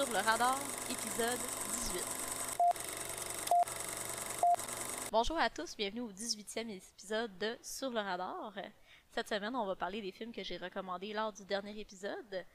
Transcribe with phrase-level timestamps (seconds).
[0.00, 0.58] Sur le radar,
[0.88, 1.38] épisode
[1.92, 2.02] 18.
[5.12, 8.54] Bonjour à tous, bienvenue au 18e épisode de Sur le radar.
[9.10, 12.46] Cette semaine, on va parler des films que j'ai recommandés lors du dernier épisode.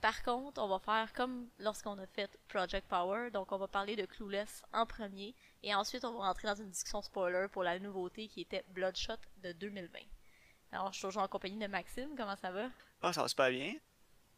[0.00, 3.96] Par contre, on va faire comme lorsqu'on a fait Project Power, donc on va parler
[3.96, 7.78] de Clueless en premier, et ensuite on va rentrer dans une discussion spoiler pour la
[7.78, 9.98] nouveauté qui était Bloodshot de 2020.
[10.72, 12.70] Alors, je suis toujours en compagnie de Maxime, comment ça va?
[13.02, 13.74] Ah, ça va super bien.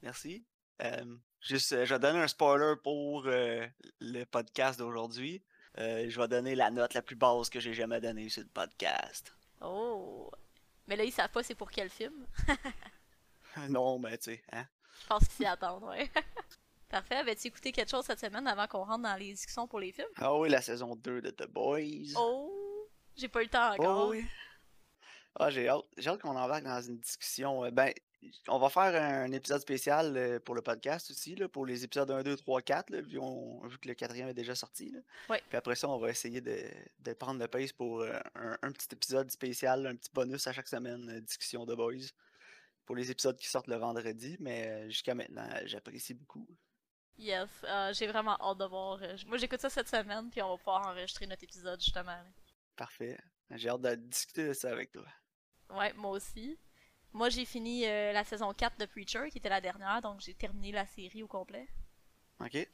[0.02, 0.44] Merci.
[0.82, 1.16] Euh,
[1.46, 3.66] juste, euh, je vais donner un spoiler pour euh,
[4.00, 5.42] le podcast d'aujourd'hui.
[5.78, 8.48] Euh, je vais donner la note la plus basse que j'ai jamais donnée sur le
[8.48, 9.34] podcast.
[9.60, 10.30] Oh!
[10.88, 12.26] Mais là, ils savent pas c'est pour quel film?
[13.68, 14.66] non, mais tu sais, hein?
[15.02, 16.10] Je pense qu'ils s'y attendent, ouais.
[16.88, 17.16] Parfait.
[17.16, 20.06] Avais-tu écouté quelque chose cette semaine avant qu'on rentre dans les discussions pour les films?
[20.16, 22.14] Ah oui, la saison 2 de The Boys.
[22.16, 22.88] Oh!
[23.16, 24.06] J'ai pas eu le temps encore.
[24.06, 24.24] Oh oui.
[25.38, 27.70] Ah, j'ai hâte, hâte qu'on embarque dans une discussion.
[27.70, 27.92] Ben,
[28.48, 32.10] on va faire un épisode spécial euh, pour le podcast aussi, là, pour les épisodes
[32.10, 34.90] 1, 2, 3, 4, là, vu, on- vu que le quatrième est déjà sorti.
[34.90, 35.00] Là.
[35.48, 36.58] Puis après ça, on va essayer de,
[37.00, 40.52] de prendre le pace pour euh, un, un petit épisode spécial, un petit bonus à
[40.52, 42.10] chaque semaine, euh, discussion de boys,
[42.84, 44.36] pour les épisodes qui sortent le vendredi.
[44.40, 46.46] Mais jusqu'à maintenant, j'apprécie beaucoup.
[47.18, 49.00] Yes, euh, j'ai vraiment hâte de voir.
[49.26, 52.18] Moi, j'écoute ça cette semaine, puis on va pouvoir enregistrer notre épisode justement.
[52.76, 53.18] Parfait.
[53.52, 55.06] J'ai hâte de discuter de ça avec toi.
[55.70, 56.58] Ouais, moi aussi.
[57.16, 60.34] Moi, j'ai fini euh, la saison 4 de Preacher, qui était la dernière, donc j'ai
[60.34, 61.66] terminé la série au complet.
[62.40, 62.68] OK?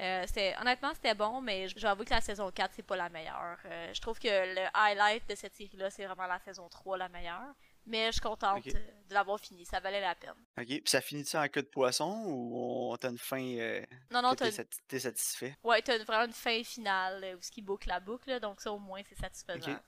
[0.00, 3.08] Euh, c'était, honnêtement, c'était bon, mais je- j'avoue que la saison 4, c'est pas la
[3.08, 3.58] meilleure.
[3.64, 7.08] Euh, je trouve que le highlight de cette série-là, c'est vraiment la saison 3, la
[7.08, 7.52] meilleure.
[7.86, 10.30] Mais je suis contente de l'avoir fini, ça valait la peine.
[10.56, 10.66] OK.
[10.66, 14.34] Puis ça finit-tu en queue de poisson ou on t'a une fin euh, Non, non,
[14.36, 14.52] t'es
[14.86, 15.56] t'es satisfait?
[15.64, 18.78] ouais, t'as vraiment une fin finale où ce qui boucle la boucle, donc ça au
[18.78, 19.78] moins c'est satisfaisant.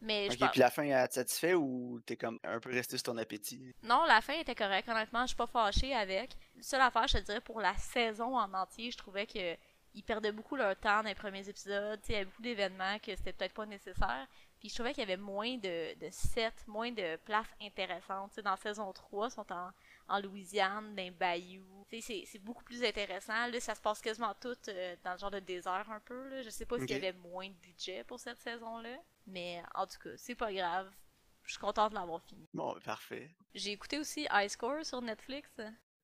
[0.00, 2.70] Mais je Ok, pense- puis la fin, elle te satisfait ou t'es comme un peu
[2.70, 3.74] resté sur ton appétit?
[3.82, 4.88] Non, la fin était correcte.
[4.88, 6.36] Honnêtement, je suis pas fâchée avec.
[6.60, 9.56] Seule affaire, je te dirais, pour la saison en entier, je trouvais que
[9.94, 11.98] ils perdaient beaucoup leur temps dans les premiers épisodes.
[12.08, 14.26] Il y avait beaucoup d'événements que c'était peut-être pas nécessaire.
[14.60, 18.30] Puis je trouvais qu'il y avait moins de, de sets, moins de places intéressantes.
[18.30, 19.70] Tu sais, dans saison 3, ils sont en,
[20.08, 21.86] en Louisiane, dans les bayous.
[22.02, 23.46] C'est beaucoup plus intéressant.
[23.46, 26.28] Là, ça se passe quasiment tout euh, dans le genre de désert un peu.
[26.28, 26.42] Là.
[26.42, 28.98] Je sais pas s'il y avait moins de budget pour cette saison-là.
[29.26, 30.90] Mais en tout cas, c'est pas grave.
[31.44, 32.48] Je suis contente de l'avoir fini.
[32.54, 33.30] Bon, parfait.
[33.54, 35.48] J'ai écouté aussi High Score sur Netflix.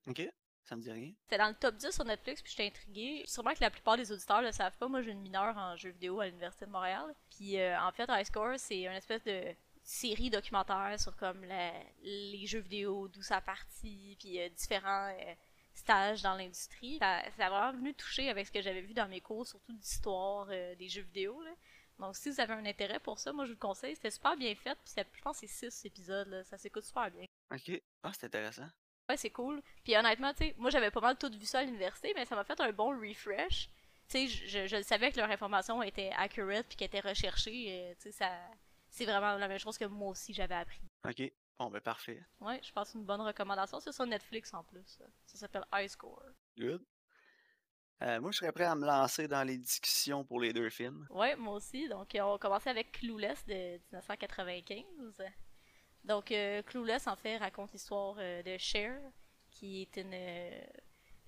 [0.06, 0.22] Ok,
[0.64, 1.12] ça me dit rien.
[1.24, 3.24] C'était dans le top 10 sur Netflix, puis j'étais intriguée.
[3.26, 4.86] Sûrement que la plupart des auditeurs le savent pas.
[4.88, 7.12] Moi, j'ai une mineure en jeux vidéo à l'Université de Montréal.
[7.30, 9.42] Puis euh, en fait, High Score, c'est une espèce de
[9.82, 11.72] série documentaire sur comme la-
[12.02, 15.34] les jeux vidéo, d'où ça partit, puis euh, différents euh,
[15.74, 16.98] stages dans l'industrie.
[16.98, 19.72] Ça, ça a vraiment venu toucher avec ce que j'avais vu dans mes cours, surtout
[19.72, 21.42] d'histoire des jeux vidéo.
[21.42, 21.50] Là.
[22.02, 23.94] Donc si vous avez un intérêt pour ça, moi je vous le conseille.
[23.94, 26.28] C'était super bien fait, puis je pense que c'est 6 épisodes.
[26.28, 26.42] Là.
[26.44, 27.24] Ça s'écoute super bien.
[27.54, 28.68] Ok, ah, c'est intéressant.
[29.08, 29.62] Ouais, c'est cool.
[29.84, 32.34] Puis honnêtement, tu sais, moi j'avais pas mal tout vu ça à l'université, mais ça
[32.34, 33.68] m'a fait un bon refresh.
[34.08, 37.66] Tu sais, je, je, je savais que leur information était accurate puis qu'elle était recherchée.
[37.70, 38.30] euh, tu sais, ça,
[38.90, 40.82] c'est vraiment la même chose que moi aussi j'avais appris.
[41.08, 41.22] Ok,
[41.58, 42.20] bon, ben parfait.
[42.40, 43.78] Ouais, je pense une bonne recommandation.
[43.80, 44.84] C'est sur Netflix en plus.
[44.86, 46.22] Ça, Ça s'appelle High Score.
[46.58, 46.82] Good.
[48.02, 51.06] Euh, moi, je serais prêt à me lancer dans les discussions pour les deux films.
[51.10, 51.88] Ouais, moi aussi.
[51.88, 54.84] Donc, on va commencer avec Clueless de 1995.
[56.04, 58.98] Donc, euh, Clueless, en fait, raconte l'histoire euh, de Cher,
[59.50, 60.14] qui est une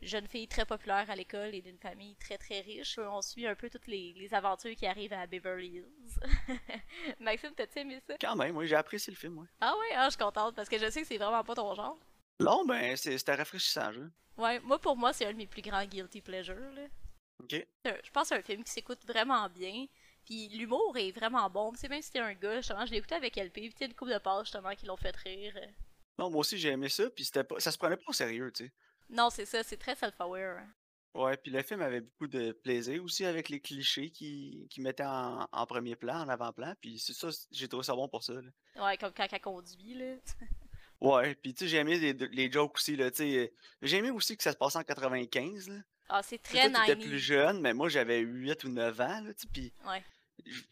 [0.02, 2.98] jeune fille très populaire à l'école et d'une famille très très riche.
[2.98, 6.19] On suit un peu toutes les, les aventures qui arrivent à Beverly Hills.
[7.20, 8.14] Maxime, t'as-tu aimé ça?
[8.20, 9.46] Quand même, oui, j'ai apprécié le film, oui.
[9.60, 11.75] Ah ouais, ah, je suis contente parce que je sais que c'est vraiment pas ton
[11.75, 11.98] genre.
[12.41, 14.11] Non, ben, c'est- c'était rafraîchissant, jeu.
[14.37, 16.72] Ouais, moi pour moi, c'est un de mes plus grands guilty pleasures.
[16.72, 16.87] Là.
[17.43, 17.55] Ok.
[17.87, 19.87] Euh, Je pense que c'est un film qui s'écoute vraiment bien.
[20.25, 21.73] Puis l'humour est vraiment bon.
[21.73, 23.53] Tu sais, même si t'es un gars, justement, je l'ai écouté avec LP.
[23.61, 25.55] Puis tu sais, une couple de pages, justement, qui l'ont fait rire.
[26.19, 28.50] Non, moi aussi, j'ai aimé ça, puis c'était pas, ça se prenait pas au sérieux,
[28.53, 28.73] tu sais.
[29.11, 30.59] Non, c'est ça, c'est très self-aware.
[30.59, 30.73] hein.
[31.15, 35.05] Ouais, puis le film avait beaucoup de plaisir aussi avec les clichés qui, qui mettaient
[35.05, 38.33] en, en premier plan, en avant-plan, puis c'est ça, j'ai trouvé ça bon pour ça,
[38.33, 38.50] là.
[38.84, 40.15] Ouais, comme quand elle conduit, là.
[41.04, 43.37] Ouais, puis tu sais, j'ai aimé les, les jokes aussi, là, tu sais.
[43.37, 43.47] euh,
[43.82, 45.75] J'ai aimé aussi que ça se passait en 95, là.
[46.08, 47.06] Ah, c'est très t'étais 90.
[47.08, 50.02] plus jeune, mais moi, j'avais 8 ou 9 ans, là, tu sais, puis Ouais.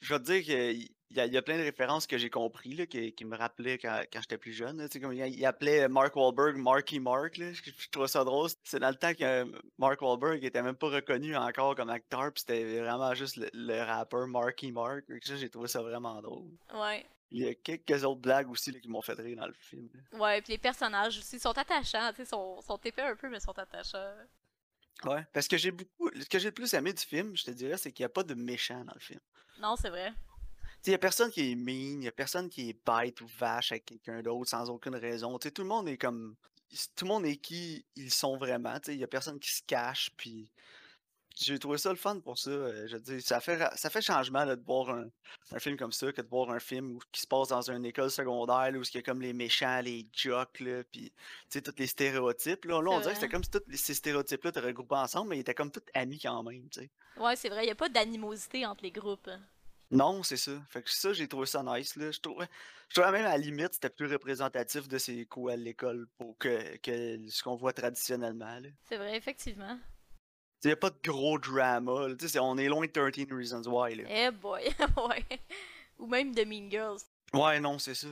[0.01, 0.91] je vais te dire qu'il y
[1.31, 4.21] y a plein de références que j'ai compris, là, qui, qui me rappelaient quand, quand
[4.23, 7.53] j'étais plus jeune, là, tu sais, comme il, il appelait Mark Wahlberg Marky Mark, là,
[7.53, 8.49] je, je trouve ça drôle.
[8.65, 9.45] C'est dans le temps que euh,
[9.79, 13.83] Mark Wahlberg était même pas reconnu encore comme acteur, puis c'était vraiment juste le, le
[13.83, 16.49] rappeur Marky Mark, j'ai trouvé ça vraiment drôle.
[16.75, 17.05] Ouais.
[17.33, 19.89] Il y a quelques autres blagues aussi là, qui m'ont fait rire dans le film.
[20.13, 23.41] Ouais, puis les personnages aussi sont attachants, tu sais, sont, sont épais un peu, mais
[23.41, 24.15] sont attachants.
[25.05, 26.11] Ouais, parce que j'ai beaucoup.
[26.15, 28.11] Ce que j'ai le plus aimé du film, je te dirais, c'est qu'il n'y a
[28.11, 29.21] pas de méchant dans le film.
[29.61, 30.13] Non, c'est vrai.
[30.85, 33.27] Il n'y a personne qui est mean, il n'y a personne qui est bête ou
[33.39, 35.39] vache avec quelqu'un d'autre sans aucune raison.
[35.39, 36.37] Tu sais, tout le monde est comme.
[36.97, 38.79] tout le monde est qui ils sont vraiment.
[38.89, 40.11] Il y a personne qui se cache.
[40.17, 40.51] Puis
[41.37, 42.51] j'ai trouvé ça le fun pour ça.
[42.51, 45.07] euh, je dire, ça fait, ça fait changement là, de voir un,
[45.53, 48.11] un film comme ça que de voir un film qui se passe dans une école
[48.11, 51.13] secondaire là, où il y a comme les méchants, les jocks, là, puis tu
[51.49, 52.65] sais, tous les stéréotypes.
[52.65, 55.37] Là, là on dirait que c'était comme si tous ces stéréotypes-là étaient regroupés ensemble, mais
[55.37, 56.69] ils étaient comme tous amis quand même.
[56.69, 56.91] tu sais.
[57.19, 59.31] Ouais, c'est vrai, il a pas d'animosité entre les groupes.
[59.91, 60.53] Non, c'est ça.
[60.71, 61.97] Fait que ça, j'ai trouvé ça nice.
[61.97, 62.11] Là.
[62.11, 62.47] Je trouvais,
[62.89, 66.39] je trouvais même à la limite, c'était plus représentatif de ses cours à l'école pour
[66.39, 68.59] que, que ce qu'on voit traditionnellement.
[68.89, 69.79] C'est vrai, effectivement.
[70.65, 72.09] Il n'y a pas de gros drama.
[72.09, 72.15] là.
[72.41, 73.97] On est loin de 13 Reasons Why.
[73.97, 74.05] Là.
[74.09, 74.63] Eh boy,
[75.09, 75.25] ouais.
[75.99, 77.01] Ou même de Mean Girls.
[77.33, 78.09] Ouais, non, c'est ça.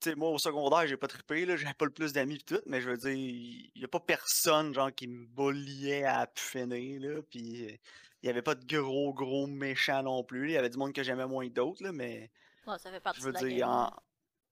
[0.00, 2.44] Tu sais, moi, au secondaire, j'ai pas trippé, là, j'avais pas le plus d'amis pis
[2.44, 6.30] tout, mais je veux dire, il y a pas personne, genre, qui me bulliait à
[6.36, 7.76] finir, là, pis euh,
[8.22, 10.50] il y avait pas de gros, gros méchants non plus.
[10.50, 12.30] Il y avait du monde que j'aimais moins que d'autres, là, mais
[12.66, 13.92] Ouais, ça fait je veux de la dire, en...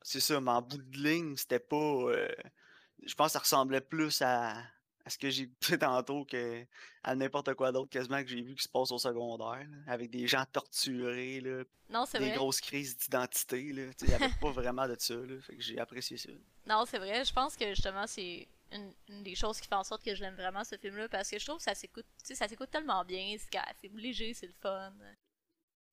[0.02, 1.76] c'est ça, mais en bout de ligne, c'était pas...
[1.76, 2.28] euh,
[3.04, 4.56] Je pense que ça ressemblait plus à,
[5.06, 6.64] à ce que j'ai écouté tantôt que
[7.03, 10.11] à n'importe quoi d'autre quasiment que j'ai vu qui se passe au secondaire, là, avec
[10.11, 12.37] des gens torturés, là, Non, c'est des vrai.
[12.37, 13.62] grosses crises d'identité.
[13.62, 13.75] Il
[14.08, 15.14] n'y avait pas vraiment de ça.
[15.14, 15.41] Là.
[15.41, 16.31] Fait que j'ai apprécié ça.
[16.67, 17.25] Non, c'est vrai.
[17.25, 20.20] Je pense que justement, c'est une, une des choses qui fait en sorte que je
[20.20, 23.37] l'aime vraiment, ce film-là, parce que je trouve que ça s'écoute, ça s'écoute tellement bien.
[23.38, 24.93] C'est léger, c'est le fun.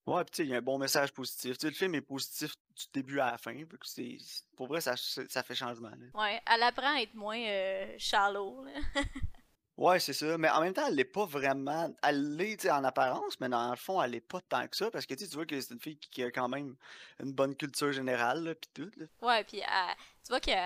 [0.06, 1.58] Ouais, puis tu sais, il y a un bon message positif.
[1.58, 3.56] Tu sais, le film est positif du début à la fin.
[3.84, 4.18] c'est-
[4.56, 5.90] pour vrai, ça, ça fait changement.
[5.92, 6.22] Là.
[6.22, 8.72] Ouais, elle apprend à être moins euh, shallow, là.
[9.76, 10.38] Ouais, c'est ça.
[10.38, 11.92] Mais en même temps, elle l'est pas vraiment.
[12.04, 14.76] Elle l'est tu sais, en apparence, mais dans le fond, elle est pas tant que
[14.76, 14.92] ça.
[14.92, 16.76] Parce que tu vois que c'est une fille qui, a quand même
[17.20, 18.92] une bonne culture générale, puis tout.
[19.00, 19.06] Là.
[19.22, 20.60] Ouais, puis elle- tu vois qu'elle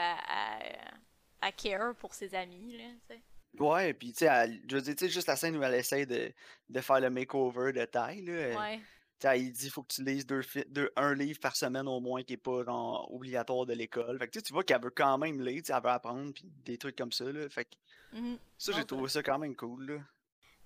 [1.41, 3.21] elle, care pour ses amis, là, tu sais.
[3.59, 6.05] Ouais, puis tu sais, je veux dire, tu sais, juste la scène où elle essaie
[6.05, 6.31] de,
[6.69, 8.33] de faire le makeover de taille, là.
[8.33, 8.79] euh, Ouais.
[9.23, 12.33] Il dit faut que tu lises deux, deux- un livre par semaine au moins qui
[12.33, 14.17] est pas genre, obligatoire de l'école.
[14.19, 16.95] Fait que tu vois qu'elle veut quand même lire, elle veut apprendre puis des trucs
[16.95, 17.49] comme ça là.
[17.49, 17.75] Fait que
[18.13, 18.37] Mhm.
[18.57, 19.99] ça j'ai trouvé ça quand même cool là.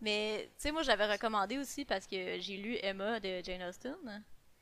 [0.04, 3.96] Mais, tu sais, moi, j'avais recommandé aussi parce que j'ai lu Emma de Jane Austen.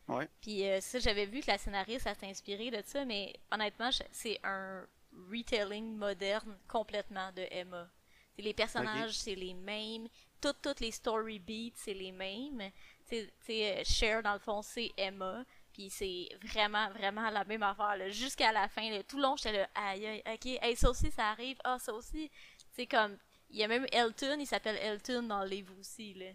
[0.10, 0.28] Ouais.
[0.42, 3.90] Puis euh, ça, j'avais vu que la scénariste, elle s'est inspirée de ça, mais honnêtement,
[4.12, 4.86] c'est un
[5.32, 7.90] retelling moderne complètement de Emma.
[8.38, 10.08] Les personnages, c'est les mêmes.
[10.42, 12.62] Toutes, toutes les story beats, c'est les mêmes.
[13.10, 15.44] Tu sais- euh, Cher, dans le fond, c'est Emma.
[15.74, 17.98] Puis c'est vraiment, vraiment la même affaire.
[18.10, 21.10] Jusqu'à la fin, là, tout le long, j'étais là, aïe, aïe, ok, hey, ça aussi,
[21.12, 21.58] ça arrive.
[21.64, 22.30] Ah, ça aussi.
[22.72, 23.18] C'est comme,
[23.50, 26.32] il y a même Elton, il s'appelle Elton dans le livre aussi, là.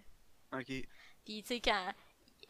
[0.58, 0.66] Ok.
[1.24, 1.92] Puis, tu sais, quand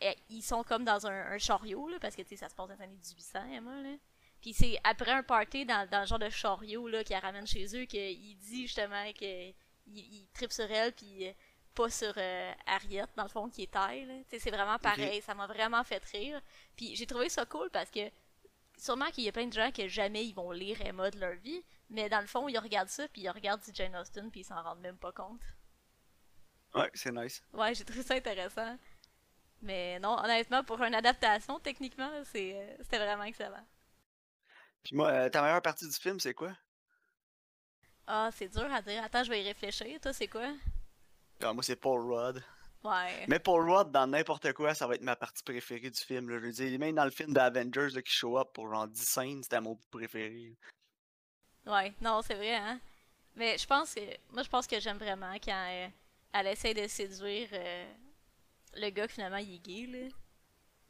[0.01, 2.55] eh, ils sont comme dans un, un chariot, là, parce que, tu sais, ça se
[2.55, 3.97] passe dans les années 1800, Emma, là.
[4.41, 7.65] Puis c'est après un party dans, dans le genre de chariot, là, qui ramène chez
[7.77, 9.49] eux, qu'il dit justement que
[9.87, 11.33] il, il tripe sur elle, puis euh,
[11.75, 15.21] pas sur euh, Harriet, dans le fond, qui est taille, c'est vraiment pareil.
[15.23, 16.41] Ça m'a vraiment fait rire.
[16.77, 18.11] Puis j'ai trouvé ça cool parce que
[18.79, 21.35] sûrement qu'il y a plein de gens que jamais ils vont lire Emma de leur
[21.35, 24.41] vie, mais dans le fond, ils regardent ça, puis ils regardent du Jane Austen, puis
[24.41, 25.41] ils s'en rendent même pas compte.
[26.75, 27.43] Ouais, c'est nice.
[27.53, 28.77] Ouais, j'ai trouvé ça intéressant.
[29.63, 33.65] Mais non, honnêtement, pour une adaptation, techniquement, c'est, euh, c'était vraiment excellent.
[34.83, 36.53] Puis moi, euh, ta meilleure partie du film, c'est quoi?
[38.07, 39.03] Ah, c'est dur à dire.
[39.03, 39.99] Attends, je vais y réfléchir.
[40.01, 40.53] Toi, c'est quoi?
[41.45, 42.43] Ah, moi c'est Paul Rudd.
[42.83, 43.25] Ouais.
[43.29, 46.29] Mais Paul Rudd, dans n'importe quoi, ça va être ma partie préférée du film.
[46.29, 46.39] Là.
[46.39, 49.43] Je veux dire, même dans le film d'Avengers qui show up pour genre 10 scènes,
[49.43, 50.55] c'était mon préféré.
[51.67, 52.79] Ouais, non, c'est vrai, hein.
[53.37, 54.01] Mais je pense que.
[54.33, 55.89] Moi, je pense que j'aime vraiment quand euh,
[56.33, 57.93] elle essaie de séduire euh,
[58.75, 60.09] le gars que finalement il est gay, là.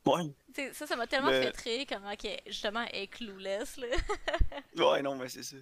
[0.06, 0.70] Ouais.
[0.72, 3.86] Ça, ça m'a tellement Le- fait rire comment qu'elle, justement, elle est clueless, là.
[4.76, 5.56] Ouais, non, mais c'est ça.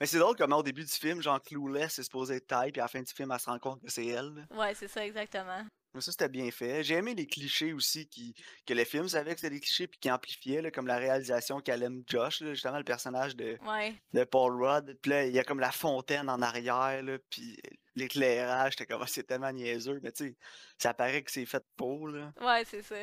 [0.00, 2.80] Mais c'est drôle comment au début du film, genre Clueless c'est supposé être taille, puis
[2.80, 4.34] à la fin du film, elle se rend compte que c'est elle.
[4.34, 4.56] là.
[4.56, 5.64] Ouais, c'est ça, exactement.
[5.94, 6.84] Mais ça, c'était bien fait.
[6.84, 8.34] J'ai aimé les clichés aussi qui,
[8.66, 11.60] que le film savait que c'était des clichés puis qui amplifiaient, là, comme la réalisation
[11.60, 13.94] qu'elle aime Josh, là, justement le personnage de, Ouais.
[14.12, 14.98] de Paul Rudd.
[15.00, 17.56] Puis là, il y a comme la fontaine en arrière, là, puis
[17.96, 20.36] l'éclairage, j'étais comme, Ah, c'est tellement niaiseux, mais tu sais,
[20.76, 22.32] ça paraît que c'est fait pour, là.
[22.40, 22.94] Ouais, c'est ça.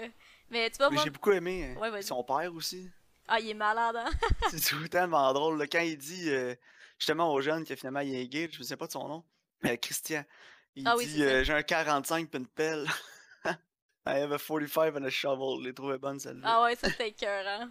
[0.49, 1.03] Mais tu vois, Mais moi.
[1.03, 2.03] j'ai beaucoup aimé Ouais, vas-y.
[2.03, 2.89] son père aussi.
[3.27, 4.09] Ah, il est malade, hein?
[4.51, 6.53] C'est tout tellement drôle, là, quand il dit, euh,
[6.99, 9.23] justement aux jeunes que finalement il est gay, je ne sais pas de son nom,
[9.63, 10.23] mais Christian,
[10.75, 11.23] il Ah oui, dit, ça.
[11.25, 12.85] euh, j'ai un 45 puis une pelle.
[14.07, 15.59] I have a 45 and a shovel.
[15.63, 16.47] Je l'ai trouvé bonne celle-là.
[16.47, 17.67] Ah ouais, ça c'était écœurant.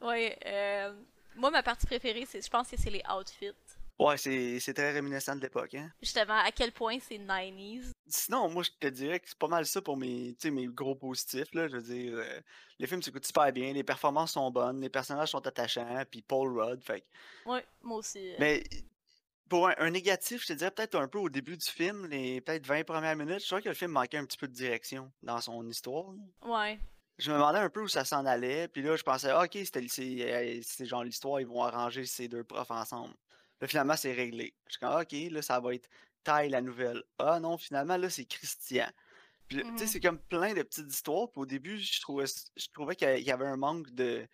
[0.00, 0.94] Ouais, euh,
[1.36, 3.52] moi ma partie préférée, c'est, je pense que c'est les outfits.
[4.00, 5.90] Ouais, c'est très réminiscent de l'époque, hein.
[6.00, 7.90] Justement, à quel point c'est 90s.
[8.06, 11.52] Sinon, moi, je te dirais que c'est pas mal ça pour mes, mes gros positifs,
[11.52, 11.68] là.
[11.68, 12.40] Je veux dire, euh,
[12.78, 16.58] les films s'écoutent super bien, les performances sont bonnes, les personnages sont attachants, puis Paul
[16.58, 17.04] Rudd, fait
[17.44, 18.30] Ouais, moi aussi.
[18.32, 18.36] euh.
[18.38, 18.64] Mais
[19.50, 22.40] pour un, un négatif, je te dirais peut-être un peu au début du film, les
[22.40, 25.12] peut-être 20 premières minutes, je trouvais que le film manquait un petit peu de direction
[25.22, 26.12] dans son histoire.
[26.12, 26.48] là.
[26.48, 26.80] Ouais.
[27.18, 29.58] Je me demandais un peu où ça s'en allait, puis là, je pensais, ah, ok,
[29.62, 33.12] c'était euh, c'est genre l'histoire, ils vont arranger ces deux profs ensemble.
[33.60, 34.54] Là, finalement, c'est réglé.
[34.66, 35.88] Je suis comme, ah, OK, là, ça va être
[36.24, 37.02] Ty la nouvelle.
[37.18, 38.88] Ah non, finalement, là, c'est Christian.
[39.48, 39.86] Puis, tu sais, Mhm.
[39.86, 41.30] c'est comme plein de petites histoires.
[41.30, 42.26] Puis au début, je trouvais,
[42.56, 44.26] je trouvais qu'il y avait un manque de,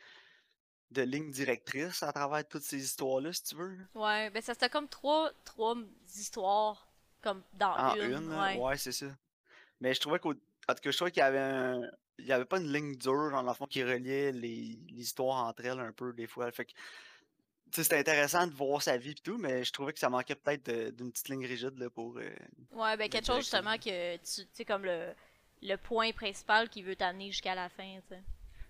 [0.90, 3.78] de ligne directrice à travers toutes ces histoires-là, si tu veux.
[3.95, 5.75] Ouais, ben ça c'était comme trois, trois
[6.14, 6.88] histoires
[7.23, 8.33] comme dans En une.
[8.35, 8.59] ouais.
[8.59, 9.06] ouais, c'est ça.
[9.80, 10.33] Mais je trouvais qu'au.
[10.68, 11.80] En tout cas, je trouvais qu'il y avait un.
[12.18, 15.45] Il y avait pas une ligne dure, dans le fond, qui reliait les, les histoires
[15.47, 16.50] entre elles un peu, des fois.
[16.52, 16.73] Fait que.
[17.73, 20.70] C'était intéressant de voir sa vie et tout, mais je trouvais que ça manquait peut-être
[20.96, 22.16] d'une petite ligne rigide là, pour.
[22.18, 22.30] euh,
[22.73, 25.12] Ouais, ben quelque chose justement que tu sais comme le
[25.62, 28.23] le point principal qui veut t'amener jusqu'à la fin, tu sais.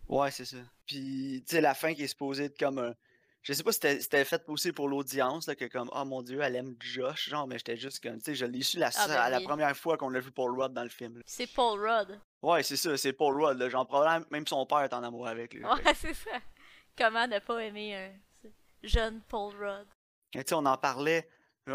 [0.09, 0.57] Ouais, c'est ça.
[0.87, 2.95] Puis, tu sais, la fin qui est supposée être comme un.
[3.43, 6.55] Je sais pas si c'était fait aussi pour l'audience, que comme, oh mon dieu, elle
[6.57, 9.15] aime Josh, genre, mais j'étais juste comme, tu sais, je l'ai su la, Ah, ben
[9.17, 9.45] à la oui.
[9.45, 11.21] première fois qu'on a vu Paul Rudd dans le film.
[11.27, 12.19] C'est Paul Rudd.
[12.43, 15.27] Ouais, c'est ça, c'est Paul Rudd, là, genre, probablement même son père est en amour
[15.29, 15.65] avec lui.
[15.65, 16.41] Ouais, c'est ça.
[16.97, 18.11] Comment ne pas aimer un
[18.87, 19.87] jeune Paul Rudd?
[20.35, 21.29] Et tu sais, on en parlait,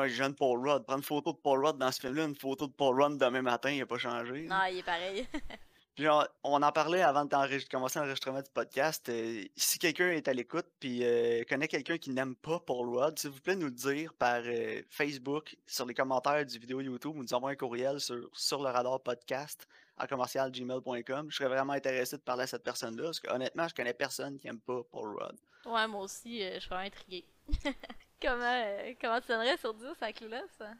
[0.07, 2.73] jeune Paul Rudd, prendre une photo de Paul Rudd dans ce film-là, une photo de
[2.73, 4.43] Paul Rudd demain matin, il a pas changé.
[4.43, 5.27] Non, il est pareil.
[5.95, 6.07] Puis
[6.43, 9.09] on en parlait avant de commencer l'enregistrement du podcast.
[9.09, 13.19] euh, si quelqu'un est à l'écoute puis euh, connaît quelqu'un qui n'aime pas Paul Rudd,
[13.19, 17.17] s'il vous plaît, nous le dire par euh, Facebook, sur les commentaires du vidéo YouTube,
[17.17, 21.27] ou nous envoyer un courriel sur, sur le radar podcast à commercialgmail.com.
[21.29, 24.39] Je serais vraiment intéressé de parler à cette personne-là, parce que honnêtement, je connais personne
[24.39, 25.37] qui aime pas Paul Rudd.
[25.65, 27.25] Ouais, moi aussi, euh, je suis vraiment intriguée.
[28.21, 30.61] comment, euh, comment tu donnerais sur 10 à Clueless?
[30.61, 30.77] hein?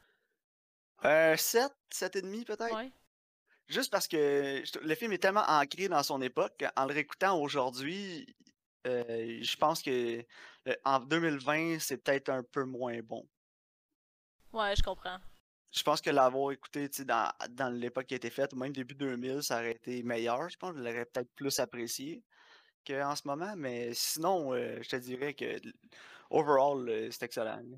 [1.05, 2.75] Euh, 7, 7,5 peut-être?
[2.75, 2.91] Ouais.
[3.67, 8.35] Juste parce que le film est tellement ancré dans son époque, en le réécoutant aujourd'hui,
[8.85, 10.25] euh, je pense que
[10.83, 13.27] en 2020, c'est peut-être un peu moins bon.
[14.51, 15.17] Ouais, je comprends.
[15.71, 19.41] Je pense que l'avoir écouté dans, dans l'époque qui a été faite, même début 2000,
[19.41, 20.49] ça aurait été meilleur.
[20.49, 22.21] Je pense que je l'aurais peut-être plus apprécié
[22.85, 25.59] qu'en ce moment, mais sinon, euh, je te dirais que
[26.29, 27.57] overall, euh, c'est excellent.
[27.57, 27.77] là.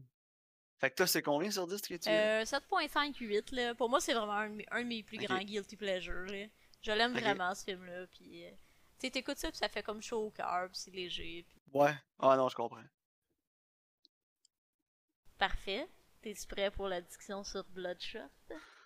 [0.80, 3.74] Fait que toi, c'est combien sur 10 que tu Euh, 7.58, là.
[3.76, 6.46] Pour moi, c'est vraiment un, de mes- un de mes plus grands guilty pleasures, là.
[6.82, 8.06] Je l'aime vraiment, ce film-là.
[8.08, 10.92] Puis, euh, tu sais, t'écoutes ça, puis ça fait comme chaud au cœur, puis c'est
[10.92, 11.46] léger.
[11.48, 11.62] Puis...
[11.74, 11.94] Ouais.
[12.20, 12.84] Ah non, je comprends.
[15.38, 15.88] Parfait.
[16.22, 18.20] T'es-tu prêt pour la discussion sur Bloodshot?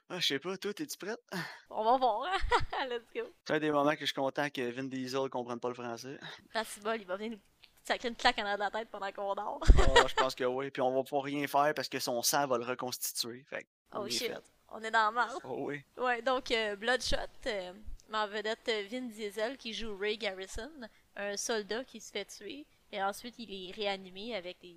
[0.09, 1.19] Ah, je sais pas, toi, t'es-tu prête?
[1.69, 2.87] On va voir, hein?
[2.89, 3.29] Let's go.
[3.45, 6.17] C'est un des moments que je suis content que Vin Diesel comprenne pas le français.
[6.53, 7.39] Racibol, il va venir nous
[7.83, 9.59] sacrer une claque en arrière de la tête pendant qu'on dort.
[9.77, 10.71] Ah, je pense que oui.
[10.71, 13.43] Puis on va pouvoir rien faire parce que son sang va le reconstituer.
[13.49, 14.27] Fait que, Oh shit.
[14.27, 14.41] fait.
[14.69, 15.27] On est dans la.
[15.43, 15.83] Oh oui.
[15.97, 17.73] Ouais, donc euh, Bloodshot, euh,
[18.13, 20.71] en vedette euh, Vin Diesel qui joue Ray Garrison,
[21.15, 24.75] un soldat qui se fait tuer, et ensuite il est réanimé avec des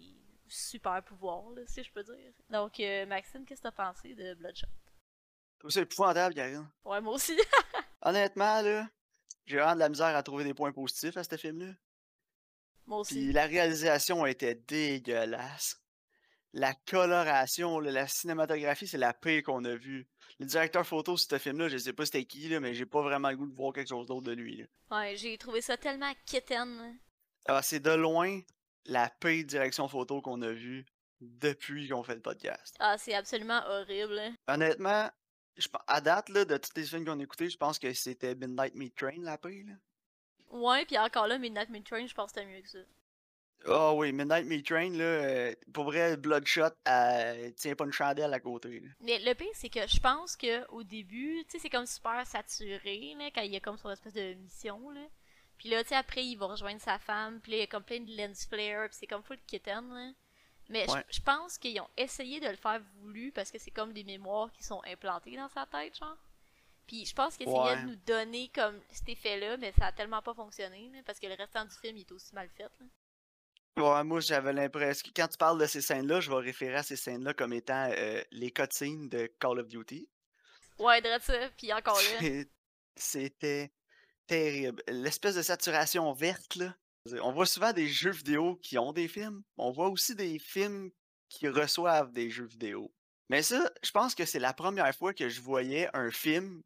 [0.49, 2.33] super pouvoirs, là, si je peux dire.
[2.51, 4.67] Donc, euh, Maxime, qu'est-ce que t'as pensé de Bloodshot?
[5.69, 6.69] Ça épouvantable, Karine.
[6.85, 7.37] Ouais, moi aussi.
[8.03, 8.89] Honnêtement, là,
[9.47, 11.73] j'ai vraiment de la misère à trouver des points positifs à ce film-là.
[12.87, 13.15] moi aussi.
[13.15, 15.77] Puis la réalisation était dégueulasse.
[16.53, 20.09] La coloration, là, la cinématographie, c'est la pire qu'on a vue.
[20.41, 23.03] Le directeur photo sur ce film-là, je sais pas c'était qui, là, mais j'ai pas
[23.03, 24.57] vraiment le goût de voir quelque chose d'autre de lui.
[24.57, 24.99] là.
[24.99, 26.99] Ouais, j'ai trouvé ça tellement quétaine.
[27.47, 28.41] Ah, c'est de loin
[28.87, 30.85] la pire direction photo qu'on a vue
[31.21, 32.75] depuis qu'on fait le podcast.
[32.81, 34.19] Ah, c'est absolument horrible.
[34.19, 34.35] hein.
[34.49, 35.09] Honnêtement,
[35.57, 38.35] je, à date là, de tous les films qu'on a écoutés, je pense que c'était
[38.35, 39.67] Midnight Meat Train la pire.
[39.67, 39.75] là.
[40.51, 42.79] Ouais, puis encore là, Midnight Meat Train, je pense que c'était mieux que ça.
[43.67, 48.33] Ah oui, Midnight Meat Train, là, euh, pour vrai, Bloodshot, elle tient pas une chandelle
[48.33, 48.81] à côté.
[48.81, 48.89] là.
[49.01, 52.27] Mais le pire, c'est que je pense que au début, tu sais, c'est comme super
[52.27, 55.07] saturé, là, quand il y a comme son espèce de mission, là.
[55.59, 57.67] Puis là, tu sais, après, il va rejoindre sa femme, puis là, il y a
[57.67, 60.11] comme plein de lens flare, puis c'est comme full kitten, là.
[60.71, 61.05] Mais je- Ouais.
[61.11, 64.51] je pense qu'ils ont essayé de le faire voulu parce que c'est comme des mémoires
[64.53, 66.17] qui sont implantées dans sa tête, genre.
[66.87, 67.83] Puis je pense qu'ils essayaient Ouais.
[67.83, 71.27] de nous donner comme cet effet-là, mais ça a tellement pas fonctionné, là, parce que
[71.27, 72.87] le restant du film il est aussi mal fait, là.
[73.77, 76.83] Ouais, moi, j'avais l'impression que quand tu parles de ces scènes-là, je vais référer à
[76.83, 80.09] ces scènes-là comme étant euh, les cutscenes de Call of Duty.
[80.79, 82.43] Ouais, drette ça, puis encore là.
[82.97, 83.73] C'était
[84.27, 84.83] terrible.
[84.89, 86.75] L'espèce de saturation verte, là.
[87.23, 89.43] On voit souvent des jeux vidéo qui ont des films.
[89.57, 90.91] On voit aussi des films
[91.29, 92.93] qui reçoivent des jeux vidéo.
[93.29, 96.63] Mais ça, je pense que c'est la première fois que je voyais un film,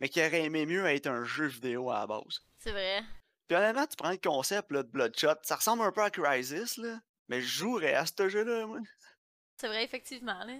[0.00, 2.42] mais qui aurait aimé mieux être un jeu vidéo à la base.
[2.58, 3.02] C'est vrai.
[3.46, 6.76] Puis honnêtement, tu prends le concept là, de Bloodshot, ça ressemble un peu à Crysis,
[6.76, 8.80] là, mais je jouerais à ce jeu-là, moi.
[9.56, 10.58] C'est vrai, effectivement, là.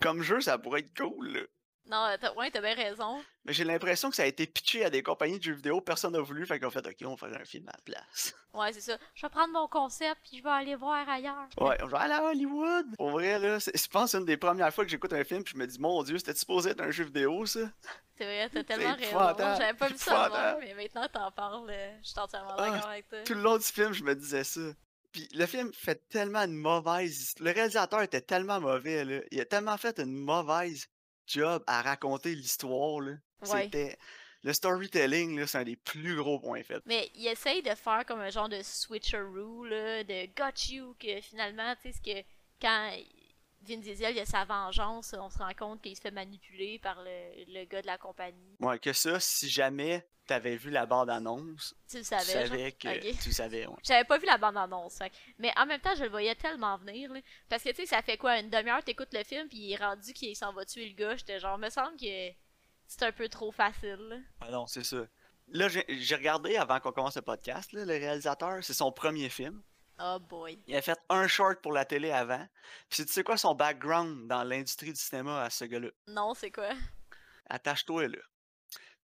[0.00, 1.42] Comme jeu, ça pourrait être cool, là.
[1.90, 3.20] Non, t'as, ouais, bien raison.
[3.44, 6.12] Mais j'ai l'impression que ça a été pitché à des compagnies de jeux vidéo, personne
[6.12, 8.34] n'a voulu, fait qu'on fait OK, on va faire un film à la place.
[8.52, 8.98] Ouais, c'est ça.
[9.14, 11.46] Je vais prendre mon concept puis je vais aller voir ailleurs.
[11.60, 12.96] Ouais, on va aller à Hollywood!
[12.96, 15.22] Pour vrai, là, c'est- je pense que c'est une des premières fois que j'écoute un
[15.22, 17.60] film, puis je me dis, mon Dieu, c'était supposé être un jeu vidéo, ça?
[18.18, 19.56] C'est vrai, t'as tellement raison.
[19.56, 22.90] J'avais pas vu ça avant, mais maintenant t'en parles, euh, je suis entièrement Ah, d'accord
[22.90, 23.18] avec toi.
[23.24, 24.60] Tout le long du film, je me disais ça.
[25.12, 27.34] Puis le film fait tellement une mauvaise...
[27.38, 29.20] Le réalisateur était tellement mauvais, là.
[29.30, 30.88] Il a tellement fait une mauvaise
[31.30, 33.12] job à raconter l'histoire, là.
[33.42, 33.64] Ouais.
[33.64, 33.96] C'était...
[34.42, 36.80] Le storytelling, là, c'est un des plus gros points faits.
[36.86, 41.20] Mais il essaye de faire comme un genre de switcheroo, là, de got you, que
[41.20, 42.26] finalement, tu sais, ce que
[42.58, 42.90] quand
[43.62, 47.02] Vin Diesel il a sa vengeance, on se rend compte qu'il se fait manipuler par
[47.02, 48.56] le, le gars de la compagnie.
[48.60, 52.46] Ouais, que ça, si jamais t'avais vu la bande-annonce, Tu le tu savais, genre?
[52.48, 53.22] savais que...
[53.22, 53.76] Tu savais, ouais.
[53.82, 57.12] J'avais pas vu la bande-annonce, fait mais en même temps, je le voyais tellement venir,
[57.12, 57.20] là.
[57.48, 59.76] Parce que, tu sais, ça fait quoi, une demi-heure, t'écoutes le film, puis il est
[59.84, 61.16] rendu qu'il s'en va tuer le gars.
[61.16, 62.30] J'étais genre, me semble que
[62.86, 64.16] c'est un peu trop facile, là.
[64.40, 65.04] Ah non, c'est ça.
[65.48, 69.28] Là, j'ai j'ai regardé avant qu'on commence le podcast, là, le réalisateur, c'est son premier
[69.28, 69.60] film.
[70.02, 70.58] Oh boy.
[70.66, 72.46] Il a fait un short pour la télé avant.
[72.88, 75.90] Puis tu sais quoi son background dans l'industrie du cinéma à ce gars-là?
[76.06, 76.70] Non, c'est quoi?
[77.48, 78.18] Attache-toi là.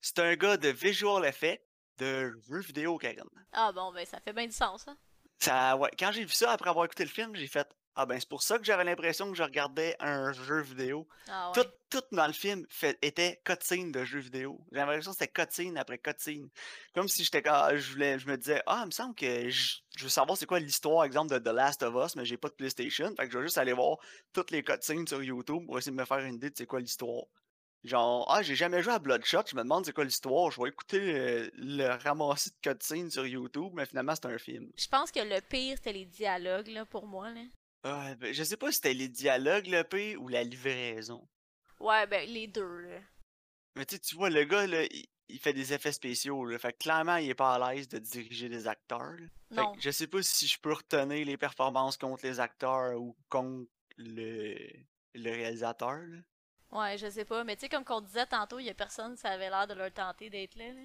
[0.00, 1.64] C'est un gars de visual effect,
[1.98, 3.28] de jeux vidéo, Karen.
[3.52, 4.96] Ah bon, ben ça fait bien du sens, hein.
[5.38, 8.20] Ça, ouais, quand j'ai vu ça après avoir écouté le film, j'ai fait Ah ben
[8.20, 11.08] c'est pour ça que j'avais l'impression que je regardais un jeu vidéo.
[11.28, 11.54] Ah ouais.
[11.54, 14.60] Tout, tout dans le film fait, était cutscene de jeux vidéo.
[14.70, 16.50] J'ai l'impression que c'était cutscene après cutscene.
[16.94, 19.76] Comme si j'étais quand je voulais, je me disais Ah, il me semble que je,
[19.96, 22.48] je veux savoir c'est quoi l'histoire, exemple, de The Last of Us, mais j'ai pas
[22.48, 23.14] de PlayStation.
[23.16, 23.96] Fait que je vais juste aller voir
[24.34, 26.80] toutes les cutscenes sur YouTube pour essayer de me faire une idée de c'est quoi
[26.80, 27.24] l'histoire.
[27.82, 30.68] Genre, ah, j'ai jamais joué à Bloodshot, je me demande c'est quoi l'histoire, je vais
[30.68, 34.72] écouter euh, le ramassis de cutscenes sur YouTube, mais finalement c'est un film.
[34.76, 37.42] Je pense que le pire, c'était les dialogues, là, pour moi, là.
[37.84, 41.26] Ah, ben, je sais pas si c'était les dialogues le pire ou la livraison.
[41.80, 43.00] Ouais, ben les deux, là.
[43.76, 46.58] Mais tu tu vois, le gars, là, il, il fait des effets spéciaux, là.
[46.58, 49.12] Fait que clairement, il est pas à l'aise de diriger des acteurs.
[49.12, 49.26] là.
[49.50, 49.72] Fait Non.
[49.74, 53.70] que je sais pas si je peux retenir les performances contre les acteurs ou contre
[53.98, 54.56] le,
[55.14, 55.98] le réalisateur.
[55.98, 56.18] là.
[56.72, 57.44] Ouais, je sais pas.
[57.44, 59.74] Mais tu sais, comme qu'on disait tantôt, il y a personne, ça avait l'air de
[59.74, 60.82] leur tenter d'être là, là.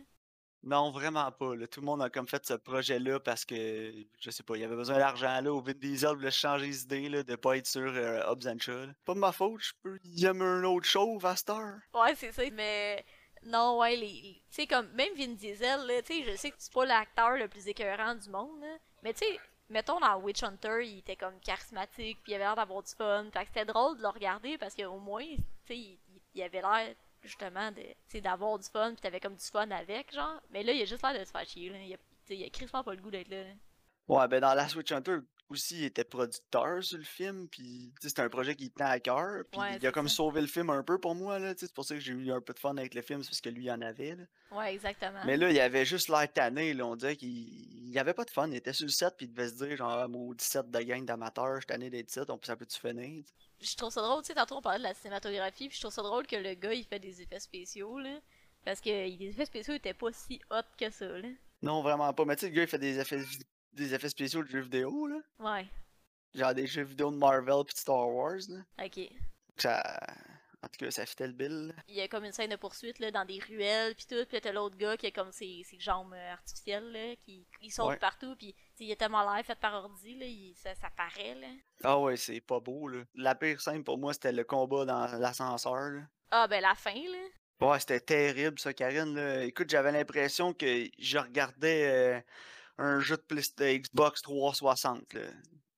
[0.64, 1.56] Non, vraiment pas.
[1.72, 4.64] Tout le monde a comme fait ce projet-là parce que, je sais pas, il y
[4.64, 5.52] avait besoin d'argent là.
[5.52, 8.60] Au Vin Diesel voulait changer les idées, là, de pas être sur euh, Hobbs and
[8.60, 8.88] Shaw.
[9.04, 10.88] Pas de ma faute, je peux y aimer un autre
[11.36, 11.80] cette heure.
[11.96, 12.44] Ouais, c'est ça.
[12.54, 13.04] Mais
[13.44, 16.58] non, ouais, les, tu sais, comme même Vin Diesel, là, tu sais, je sais que
[16.60, 18.78] c'est pas l'acteur le plus écœurant du monde, là.
[19.04, 22.56] Mais tu sais, mettons dans Witch Hunter, il était comme charismatique, puis il avait l'air
[22.56, 23.26] d'avoir du fun.
[23.34, 26.00] Fait que c'était drôle de le regarder parce qu'au moins, tu sais, il-
[26.36, 30.42] il avait l'air justement de, d'avoir du fun, puis t'avais comme du fun avec, genre.
[30.50, 31.78] Mais là, il a juste l'air de se faire chier, là.
[31.80, 33.50] Il a, a crissement pas le goût d'être là, là.
[34.08, 35.18] Ouais, ben dans la Switch Hunter
[35.52, 39.44] aussi, il était producteur sur le film, puis c'était un projet qui tenait à cœur,
[39.52, 40.16] puis Ouais, il a comme ça.
[40.16, 42.42] sauvé le film un peu pour moi, là, c'est pour ça que j'ai eu un
[42.42, 44.24] peu de fun avec le film, c'est parce que lui, il en avait, là.
[44.52, 45.20] Ouais, exactement.
[45.26, 48.32] Mais là, il avait juste l'air tanné, là, on dirait qu'il il avait pas de
[48.32, 50.70] fun, il était sur le set, puis il devait se dire, genre, ah, maudit set
[50.72, 53.24] de gang d'amateurs, je suis tanné d'être set, on peut ça peut-tu finir,
[53.60, 55.94] je trouve ça drôle, tu sais, tantôt on parlait de la cinématographie, puis je trouve
[55.94, 58.20] ça drôle que le gars il fait des effets spéciaux, là.
[58.64, 61.28] Parce que les effets spéciaux étaient pas si hot que ça, là.
[61.62, 63.20] Non, vraiment pas, mais tu sais, le gars, il fait des effets,
[63.74, 65.18] des effets spéciaux de jeux vidéo, là.
[65.40, 65.68] Ouais,
[66.34, 68.86] Genre des jeux vidéo de Marvel puis de Star Wars, là.
[68.86, 69.00] ok.
[69.58, 69.84] Ça...
[70.64, 71.74] En tout cas, ça fitait le bill.
[71.88, 74.40] Il y a comme une scène de poursuite, là, dans des ruelles, puis tout, puis
[74.40, 77.88] t'as l'autre gars qui a comme ses, ses jambes euh, artificielles, là, qui il saute
[77.88, 77.98] Ouais.
[77.98, 81.48] partout, puis il est tellement l'air fait par ordi, là, il- ça, ça paraît, là.
[81.84, 83.02] Ah ouais, c'est pas beau, là.
[83.16, 86.02] La pire scène pour moi, c'était le combat dans l'ascenseur, là.
[86.30, 87.68] Ah, ben la fin, là.
[87.68, 89.44] Ouais, c'était terrible, ça, Karine, là.
[89.44, 92.22] Écoute, j'avais l'impression que je regardais euh,
[92.82, 95.22] un jeu de, Play- de Xbox 360, là.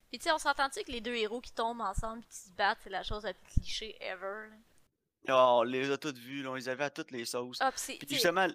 [0.10, 2.80] Puis tu sais, on s'entend-tu que les deux héros qui tombent ensemble, qui se battent,
[2.84, 4.56] c'est la chose la plus cliché ever, là?
[5.30, 6.52] Ah, on les a toutes vues, là.
[6.52, 7.58] On les avait à toutes les sauces.
[7.62, 7.72] Ah.
[7.72, 8.48] Puis justement,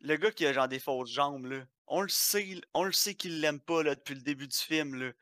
[0.00, 3.14] le gars qui a genre des fausses jambes, là, on le sait, on le sait
[3.14, 5.12] qu'il l'aime pas, là, depuis le début du film, là.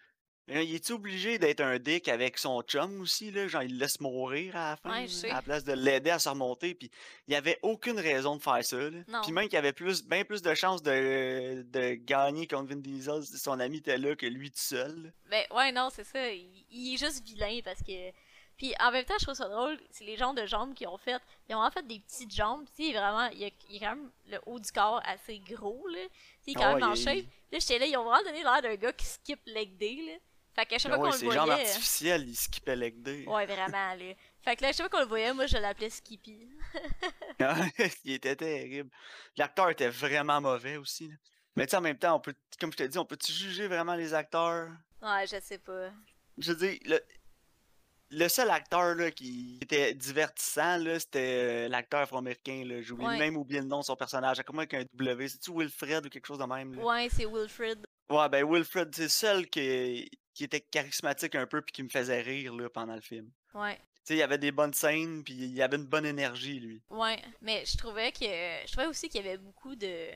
[0.48, 3.48] Mais il est obligé d'être un dick avec son chum aussi, là?
[3.48, 6.10] Genre, il le laisse mourir à la fin, Ouais, là, à la place de l'aider
[6.10, 6.88] à se remonter, puis
[7.26, 9.20] il y avait aucune raison de faire ça, là.
[9.22, 12.76] Puis même qu'il y avait plus, bien plus de chances de, de gagner contre Vin
[12.76, 15.12] Diesel si son ami était là que lui tout seul.
[15.28, 16.30] Ben ouais, non, c'est ça.
[16.30, 18.12] Il, il est juste vilain parce que.
[18.56, 19.76] Puis en même temps, je trouve ça drôle.
[19.90, 21.20] C'est les gens de jambes qui ont fait.
[21.50, 22.64] Ils ont en fait des petites jambes.
[22.74, 25.02] Tu sais, vraiment, il y a, il y a quand même le haut du corps
[25.04, 25.98] assez gros, là.
[26.46, 27.24] Il est quand même en il- shape.
[27.52, 30.12] Là, j'étais là, ils ont vraiment donné l'air d'un gars qui skip leg day, là.
[30.56, 31.66] Fait qu'à chaque Ah fois ouais, qu'on le ses jambes voyait.
[31.68, 32.76] artificielles, il skippait.
[33.26, 34.14] Ouais, vraiment, là.
[34.42, 36.48] Fait que là, à chaque fois qu'on le voyait, moi, je l'appelais Skippy.
[38.04, 38.90] il était terrible.
[39.36, 41.08] L'acteur était vraiment mauvais aussi.
[41.08, 41.14] là.
[41.56, 43.66] Mais tu sais, en même temps, on peut, comme je te dis, on peut-tu juger
[43.66, 44.70] vraiment les acteurs?
[45.02, 45.90] Ouais, je sais pas.
[46.38, 47.00] Je veux dire, le,
[48.10, 52.62] le seul acteur là, qui était divertissant, c'était euh, l'acteur afro-américain.
[52.82, 53.18] J'ai Ouais.
[53.18, 54.42] même oublié le nom de son personnage.
[54.46, 55.28] Comment avec un W?
[55.28, 56.74] C'est-tu Wilfred ou quelque chose de même?
[56.74, 56.82] là?
[56.84, 57.84] Ouais, c'est Wilfred.
[58.10, 61.88] Ouais, ben Wilfred, c'est le seul qui, qui était charismatique un peu puis qui me
[61.88, 63.30] faisait rire là, pendant le film.
[63.54, 63.76] Ouais.
[63.76, 66.60] Tu sais, il y avait des bonnes scènes puis il y avait une bonne énergie,
[66.60, 66.82] lui.
[66.90, 70.10] Ouais, mais je trouvais que je trouvais aussi qu'il y avait beaucoup de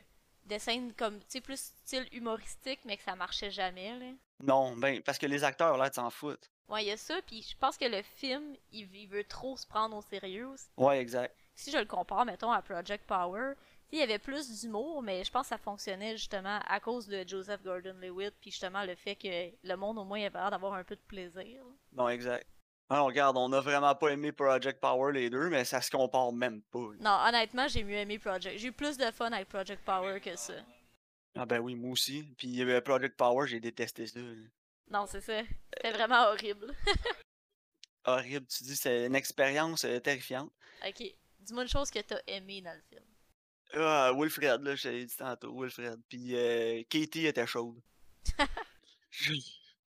[0.58, 4.12] scènes comme tu sais plus style humoristique mais que ça marchait jamais là.
[4.42, 6.50] Non, ben, parce que les acteurs, là, s'en foutent.
[6.68, 9.56] Ouais, il y a ça, puis je pense que le film, il, il veut trop
[9.56, 10.48] se prendre au sérieux.
[10.48, 10.66] aussi.
[10.76, 11.34] Ouais, exact.
[11.54, 13.54] Si je le compare, mettons, à Project Power,
[13.92, 17.24] il y avait plus d'humour, mais je pense que ça fonctionnait justement à cause de
[17.26, 19.28] Joseph Gordon-Levitt, puis justement le fait que
[19.66, 21.62] le monde, au moins, avait l'air d'avoir un peu de plaisir.
[21.92, 22.46] Non, exact.
[22.88, 26.32] Alors, regarde, on a vraiment pas aimé Project Power les deux, mais ça se compare
[26.32, 26.90] même pas.
[26.92, 26.96] là.
[27.00, 28.58] Non, honnêtement, j'ai mieux aimé Project.
[28.58, 30.54] J'ai eu plus de fun avec Project Power que ça.
[31.36, 32.24] Ah ben oui, moi aussi.
[32.36, 34.18] Puis euh, Project Power, j'ai détesté ça.
[34.18, 34.34] là.
[34.88, 35.40] Non, c'est ça.
[35.72, 36.74] C'était vraiment horrible.
[38.04, 40.50] Horrible, tu dis, c'est une expérience euh, terrifiante.
[40.86, 41.02] ok,
[41.38, 43.04] dis-moi une chose que t'as aimé dans le film.
[43.74, 46.00] Ah, Wilfred, là, je t'avais dit tantôt, Wilfred.
[46.08, 47.80] Puis euh, Katie était chaude.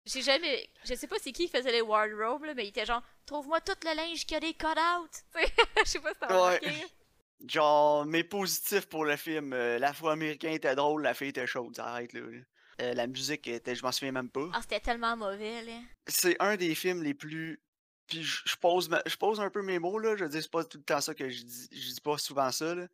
[0.04, 0.68] J'ai jamais.
[0.84, 3.74] Je sais pas c'est qui faisait les wardrobes, là, mais il était genre, trouve-moi tout
[3.84, 5.24] le linge qui a des cut-outs.
[5.84, 6.58] Je sais pas si t'as Ouais.
[6.58, 6.86] remarqué.
[7.48, 11.86] Genre, mes positifs pour le film, euh, l'afro-américain était drôle, la fille était chaude, ça
[11.86, 12.20] arrête là.
[12.20, 12.38] là.
[12.80, 14.48] Euh, la musique était, je m'en souviens même pas.
[14.54, 15.72] Ah, c'était tellement mauvais, là.
[16.06, 17.60] C'est un des films les plus.
[18.08, 20.50] Puis je je pose, ma- je pose un peu mes mots là, je dis c'est
[20.50, 22.86] pas tout le temps ça que je dis, je dis pas souvent ça là.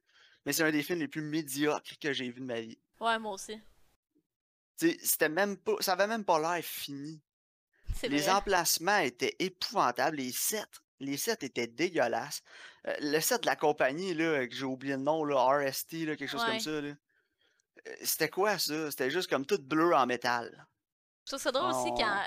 [0.46, 2.78] Mais c'est un des films les plus médiocres que j'ai vu de ma vie.
[3.00, 3.60] Ouais, moi aussi.
[4.76, 7.20] C'était même pas, ça avait même pas l'air fini.
[7.94, 8.32] C'est Les vrai.
[8.32, 10.18] emplacements étaient épouvantables.
[10.18, 10.62] Les sets,
[11.00, 12.42] les sets étaient dégueulasses.
[12.86, 16.16] Euh, le set de la compagnie, là, que j'ai oublié le nom, là, RST, là,
[16.16, 16.50] quelque chose Ouais.
[16.50, 16.80] comme ça.
[16.80, 16.88] là.
[17.88, 18.90] Euh, C'était quoi ça?
[18.90, 20.66] C'était juste comme tout bleu en métal.
[21.24, 21.96] Je trouve ça drôle aussi Oh.
[21.98, 22.26] quand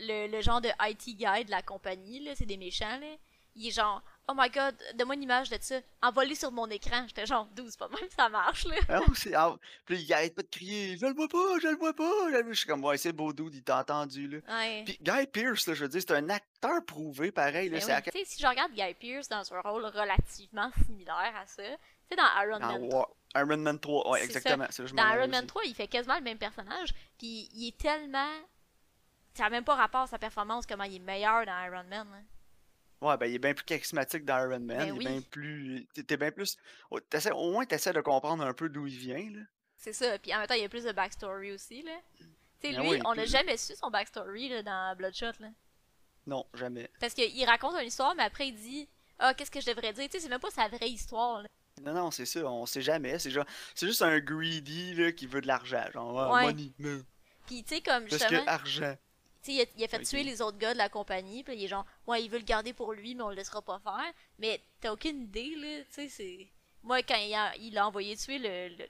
[0.00, 3.16] le, le genre de IT guy de la compagnie, là, c'est des méchants, là.
[3.54, 5.76] Il est genre, oh my god, donne-moi une image de ça.
[6.02, 7.04] Envolé sur mon écran.
[7.06, 8.76] J'étais genre, 12, pas même ça marche, là.
[8.88, 9.00] Ah,
[9.36, 12.10] ah, Puis il arrête pas de crier Je le vois pas, je le vois pas.
[12.32, 12.52] je le.
[12.52, 14.28] Je suis comme Ouais, c'est beau dude, il t'a entendu.
[14.28, 14.38] Là.
[14.58, 14.82] Ouais.
[14.84, 17.68] Puis Guy Pierce, là, je veux dire, c'est un acteur prouvé pareil.
[17.68, 21.32] Là, Ben oui, tu sais, si je regarde Guy Pearce dans un rôle relativement similaire
[21.36, 21.70] à ça, tu
[22.10, 24.10] sais, dans Iron dans Man Wa- Iron Man 3.
[24.10, 24.24] Ouais, ça.
[24.24, 24.64] exactement.
[24.64, 25.46] là je m'en Dans Iron Man aussi.
[25.46, 28.30] 3, il fait quasiment le même personnage, puis il est tellement.
[29.34, 32.06] Ça n'a même pas rapport à sa performance, comment il est meilleur dans Iron Man.
[32.14, 32.22] hein.
[33.02, 34.66] Ouais, ben il est bien plus charismatique dans Iron Man.
[34.78, 35.04] Ben il est oui.
[35.06, 35.86] bien plus.
[36.06, 36.56] T'es bien plus.
[36.90, 39.30] oh, t'essaies- Au moins, t'essaies de comprendre un peu d'où il vient.
[39.30, 39.42] Là.
[39.76, 41.82] C'est ça, puis en même temps, il y a plus de backstory aussi.
[41.82, 41.92] là.
[42.18, 42.24] Tu
[42.70, 45.32] sais, Ben lui, oui, on n'a puis- jamais su son backstory là, dans Bloodshot.
[45.40, 45.48] Là.
[46.26, 46.90] Non, jamais.
[46.98, 50.04] Parce qu'il raconte une histoire, mais après, il dit Ah, qu'est-ce que je devrais dire
[50.08, 51.42] Tu sais, c'est même pas sa vraie histoire.
[51.42, 51.48] là.
[51.82, 53.18] Non, non, c'est ça, on sait jamais.
[53.18, 55.84] C'est genre, c'est juste un greedy là, qui veut de l'argent.
[55.92, 56.44] Genre, ah, Ouais.
[56.46, 56.72] money.
[57.46, 58.44] Puis, tu sais, comme Parce justement.
[58.44, 58.96] que argent.
[59.54, 61.68] Il a, il a fait tuer les autres gars de la compagnie, puis il est
[61.68, 64.12] genre, ouais, il veut le garder pour lui, mais on le laissera pas faire.
[64.38, 66.48] Mais t'as aucune idée, là, tu sais, c'est.
[66.82, 68.38] Moi, quand il a, il a envoyé tuer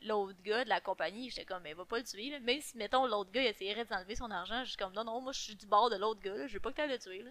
[0.02, 2.40] l'autre gars de la compagnie, j'étais comme, mais va pas le tuer, là.
[2.40, 5.20] Même si, mettons, l'autre gars, il essayerait d'enlever son argent, je suis comme, non, non,
[5.22, 6.98] moi, je suis du bord de l'autre gars, là, je veux pas que t'ailles le
[6.98, 7.30] tuer, là.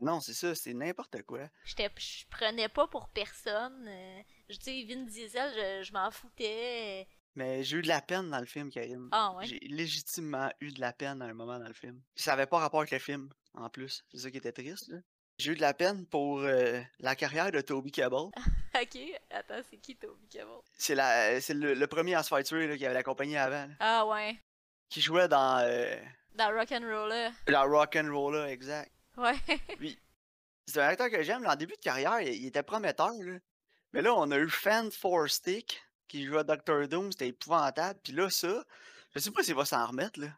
[0.00, 1.50] Non, c'est ça, c'est n'importe quoi.
[1.64, 3.84] J'étais, je prenais pas pour personne.
[3.86, 7.06] euh, je- tu sais, Vin Diesel, je, je m'en foutais.
[7.34, 9.08] Mais j'ai eu de la peine dans le film, Karine.
[9.12, 9.46] Ah, ouais?
[9.46, 12.00] J'ai légitimement eu de la peine à un moment dans le film.
[12.14, 14.04] Puis ça avait pas rapport avec le film, en plus.
[14.12, 14.98] C'est ça qui était triste, là.
[15.38, 18.28] J'ai eu de la peine pour euh, la carrière de Toby Cabell.
[18.74, 18.98] Ok,
[19.30, 22.66] attends, c'est qui Toby Cabell C'est la, c'est le, le premier à se faire tuer
[22.66, 24.38] là, qui avait la compagnie avant, là, Ah, ouais.
[24.88, 25.94] qui jouait dans euh,
[26.34, 27.28] Dans Rock'n'Roller.
[27.48, 28.90] la Rock'n'Roller, exact.
[29.18, 29.34] Ouais.
[30.66, 31.46] C'est un acteur que j'aime.
[31.46, 33.10] En début de carrière, il, il était prometteur.
[33.12, 33.38] Là.
[33.92, 34.90] Mais là, on a eu Fan
[35.26, 37.10] Stick qui jouait Doctor Doom.
[37.10, 37.98] C'était épouvantable.
[38.04, 38.64] Puis là, ça,
[39.14, 40.20] je sais pas s'il va s'en remettre.
[40.20, 40.28] Là.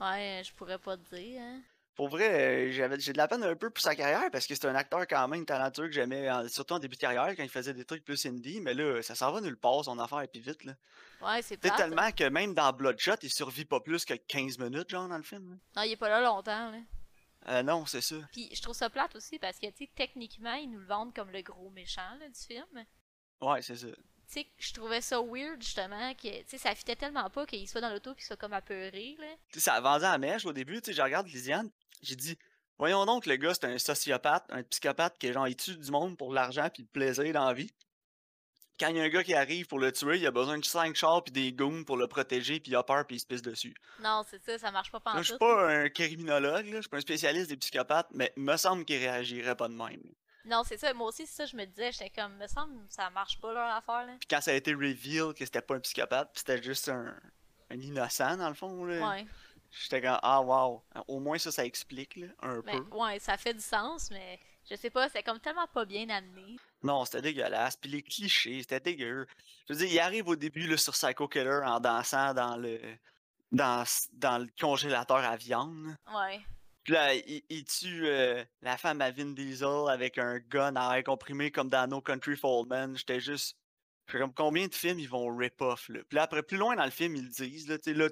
[0.00, 1.62] Ouais, je pourrais pas te dire, hein.
[1.94, 2.30] Pour vrai,
[2.68, 4.74] euh, j'avais, j'ai de la peine un peu pour sa carrière parce que c'est un
[4.74, 7.84] acteur quand même talentueux que j'aimais, surtout en début de carrière quand il faisait des
[7.84, 8.60] trucs plus indie.
[8.60, 10.64] Mais là, ça s'en va nulle part son affaire et puis vite.
[10.64, 10.72] Là.
[11.20, 11.76] Ouais, c'est sais, plate.
[11.76, 15.22] tellement que même dans Bloodshot, il survit pas plus que 15 minutes, genre, dans le
[15.22, 15.50] film.
[15.50, 15.56] là.
[15.76, 16.78] Non, il est pas là longtemps, là.
[17.48, 18.16] Euh, non, c'est ça.
[18.32, 21.14] Puis je trouve ça plate aussi parce que, tu sais, techniquement, ils nous le vendent
[21.14, 22.84] comme le gros méchant, là, du film.
[23.42, 23.88] Ouais, c'est ça.
[24.32, 27.68] Tu sais, je trouvais ça weird, justement, que, tu sais, ça fitait tellement pas qu'il
[27.68, 29.26] soit dans l'auto puis qu'il soit comme apeuré, là.
[29.52, 31.68] Tu sais, ça vendu à mèche au début, tu sais, je regarde Lisiane,
[32.00, 32.38] j'ai dit,
[32.78, 36.16] voyons donc, le gars, c'est un sociopathe, un psychopathe qui, genre, il tue du monde
[36.16, 37.72] pour l'argent puis le plaisir dans la vie.
[38.78, 40.64] Quand il y a un gars qui arrive pour le tuer, il a besoin de
[40.64, 43.26] 5 chars puis des goons pour le protéger puis il a peur puis il se
[43.26, 43.74] pisse dessus.
[44.00, 46.88] Non, c'est ça, ça marche pas Là, je suis pas un criminologue, là, je suis
[46.88, 50.00] pas un spécialiste des psychopathes, mais me semble qu'il réagirait pas de même.
[50.02, 50.10] là.
[50.44, 50.92] Non, c'est ça.
[50.94, 53.74] Moi aussi, c'est ça, je me disais, j'étais comme, me semble, ça marche pas leur
[53.74, 54.14] affaire, là.
[54.18, 57.14] Puis quand ça a été reveal que c'était pas un psychopathe, puis c'était juste un,
[57.70, 59.26] un innocent dans le fond, là, Ouais.
[59.70, 62.78] j'étais comme, ah wow, au moins ça, ça explique, là, un peu.
[62.96, 66.56] ouais, ça fait du sens, mais je sais pas, c'est comme tellement pas bien amené.
[66.82, 67.76] Non, c'était dégueulasse.
[67.76, 69.26] Puis les clichés, c'était dégueu.
[69.68, 72.80] Je veux dire, il arrive au début là, sur Psycho Killer en dansant dans le
[73.52, 75.96] dans, dans le congélateur à viande.
[76.14, 76.40] Ouais.
[76.84, 80.96] Puis là, il, il tue euh, la femme à Vin Diesel avec un gun à
[80.98, 82.96] air comprimé comme dans No Country for Old Men.
[82.96, 83.56] J'étais juste.
[84.10, 86.00] comme combien de films ils vont rip-off là?
[86.08, 87.68] Puis là, après, plus loin dans le film, ils le disent.
[87.68, 88.08] Là, tu là,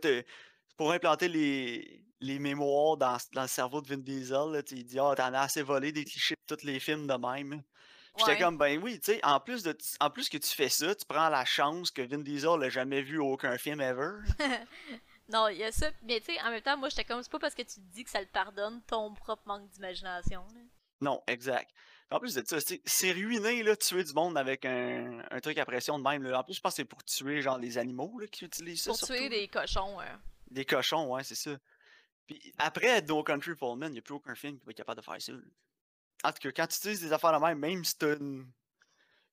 [0.76, 4.52] pour implanter les, les mémoires dans, dans le cerveau de Vin Diesel.
[4.52, 7.14] Là, il dit Ah, t'en as assez volé des clichés de tous les films de
[7.14, 7.62] même.
[8.18, 8.38] J'étais Ouais.
[8.38, 11.04] comme ben oui, tu sais, en plus de en plus que tu fais ça, tu
[11.06, 14.10] prends la chance que Vin Diesel n'a jamais vu aucun film ever.
[15.28, 15.90] Non, il y a ça.
[16.02, 17.80] Mais tu sais, en même temps, moi, j'étais comme, c'est pas parce que tu te
[17.94, 20.44] dis que ça le pardonne ton propre manque d'imagination.
[21.00, 21.70] Non, exact.
[22.10, 25.66] En plus de ça, c'est ruiné là, tuer du monde avec un, un truc à
[25.66, 26.22] pression de même.
[26.22, 26.40] là.
[26.40, 28.90] En plus, je pense que c'est pour tuer genre les animaux là, qui utilisent ça.
[28.90, 29.36] Pour surtout, tuer là.
[29.36, 30.00] des cochons.
[30.00, 30.16] euh.
[30.50, 31.50] Des cochons, ouais, c'est ça.
[32.26, 34.78] Puis après No Country for Men, il n'y a plus aucun film qui va être
[34.78, 35.32] capable de faire ça.
[35.32, 35.38] là.
[36.24, 38.50] En tout cas, quand tu utilises des affaires de même, même si t'as une,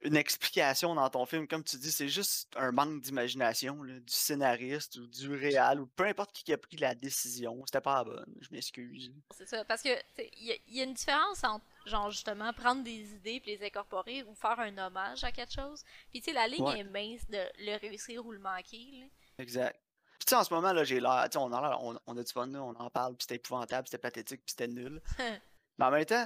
[0.06, 4.98] une explication dans ton film, comme tu dis, c'est juste un manque d'imagination du scénariste
[4.98, 7.62] ou du réal ou peu importe qui a pris la décision.
[7.66, 9.12] C'était pas la bonne, je m'excuse.
[9.32, 9.66] C'est ça.
[9.66, 9.90] Parce que,
[10.20, 13.56] il y, a- il y a une différence entre, genre, justement, prendre des idées puis
[13.58, 15.84] les incorporer ou faire un hommage à quelque chose.
[16.12, 16.80] Puis, tu sais, la ligne Ouais.
[16.80, 18.88] est mince de le réussir ou le manquer.
[19.02, 19.06] là.
[19.40, 19.80] Exact.
[20.20, 21.28] Puis tu sais, en ce moment, là, j'ai l'air.
[21.36, 24.42] On, on, on a du fun, là, on en parle, puis c'était épouvantable, c'était pathétique,
[24.46, 25.02] puis c'était nul.
[25.78, 26.26] Mais en même temps,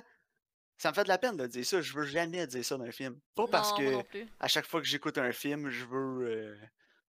[0.79, 1.81] ça me fait de la peine de dire ça.
[1.81, 3.19] Je veux jamais dire ça d'un film.
[3.35, 6.27] Pas parce non, que à chaque fois que j'écoute un film, je veux.
[6.27, 6.57] euh,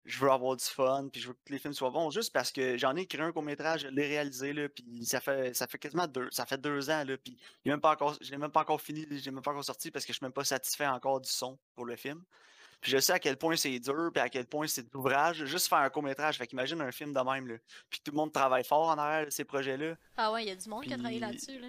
[0.06, 2.52] je veux avoir du fun, puis je veux que les films soient bons, juste parce
[2.52, 5.78] que j'en ai écrit un court-métrage, je l'ai réalisé, là, puis ça fait, ça fait
[5.78, 8.52] quasiment deux, ça fait deux ans, là, puis est même pas encore, je l'ai même
[8.52, 10.46] pas encore fini, je l'ai même pas encore sorti parce que je suis même pas
[10.46, 12.24] satisfait encore du son pour le film.
[12.82, 15.46] Puis je sais à quel point c'est dur, puis à quel point c'est de l'ouvrage,
[15.46, 17.56] juste faire un court-métrage, fait qu'imagine un film de même, là,
[17.90, 19.96] puis tout le monde travaille fort en arrière de ces projets-là.
[20.18, 21.60] Ah ouais, il y a du monde qui a travaillé là-dessus.
[21.60, 21.68] Là.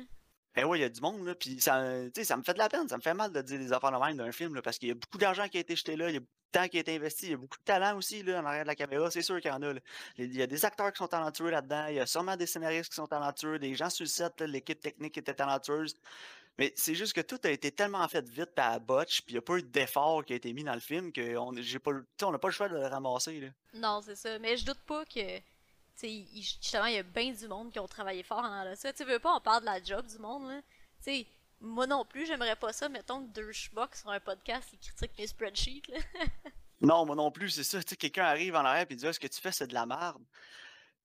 [0.57, 1.85] Eh ouais, il y a du monde, là, puis ça,
[2.15, 3.93] sais, ça me fait de la peine, ça me fait mal de dire des affaires
[3.93, 5.95] de même d'un film, là, parce qu'il y a beaucoup d'argent qui a été jeté
[5.95, 7.59] là, il y a beaucoup de temps qui a été investi, il y a beaucoup
[7.59, 9.75] de talent aussi, là, en arrière de la caméra, c'est sûr qu'il y en a,
[9.75, 9.81] là.
[10.17, 12.91] Il y a des acteurs qui sont talentueux là-dedans, il y a sûrement des scénaristes
[12.91, 15.95] qui sont talentueux, des gens sur le set, l'équipe technique était talentueuse,
[16.59, 19.39] mais c'est juste que tout a été tellement fait vite la botch, puis il n'y
[19.39, 22.33] a pas eu d'effort qui a été mis dans le film, qu'on j'ai pas, on
[22.33, 23.49] n'a pas le choix de le ramasser, là.
[23.73, 24.39] Non, c'est ça.
[24.41, 25.41] Mais je doute pas que.
[26.09, 28.93] Justement, il y a bien du monde qui ont travaillé fort en allant ça.
[28.93, 30.61] Tu veux pas, on parle de la job du monde, là.
[31.03, 31.27] Tu sais,
[31.61, 32.89] moi non plus, j'aimerais pas ça.
[32.89, 35.99] Mettons que deux schmucks sur un podcast qui critiquent mes spreadsheets, là.
[36.83, 37.83] Non, moi non plus, c'est ça.
[37.83, 39.75] Tu sais, quelqu'un arrive en arrière et dit Ah, ce que tu fais, c'est de
[39.75, 40.23] la merde.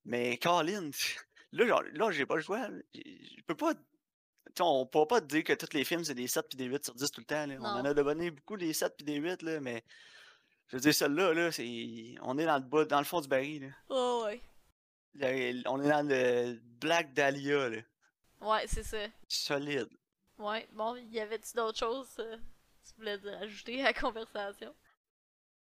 [0.05, 0.89] Mais Colin,
[1.51, 2.69] là, genre, là, j'ai pas le choix.
[2.93, 3.73] Je peux pas.
[3.73, 3.81] tu
[4.55, 6.65] sais, on peut pas te dire que tous les films, c'est des 7 puis des
[6.65, 7.45] 8 sur 10 tout le temps.
[7.45, 7.55] là.
[7.59, 9.83] On en a donné beaucoup des 7 puis des 8, là, mais
[10.67, 12.15] je veux dire, celle-là, là, c'est.
[12.21, 13.63] On est dans le bas, dans le fond du baril.
[13.63, 13.67] Là.
[13.89, 14.41] Oh, ouais.
[15.21, 17.77] On est dans le Black Dahlia, là.
[18.41, 18.97] Ouais, c'est ça.
[19.27, 19.89] Solide.
[20.37, 24.75] Ouais, bon, y avait-tu d'autres choses euh, que tu voulais ajouter à la conversation?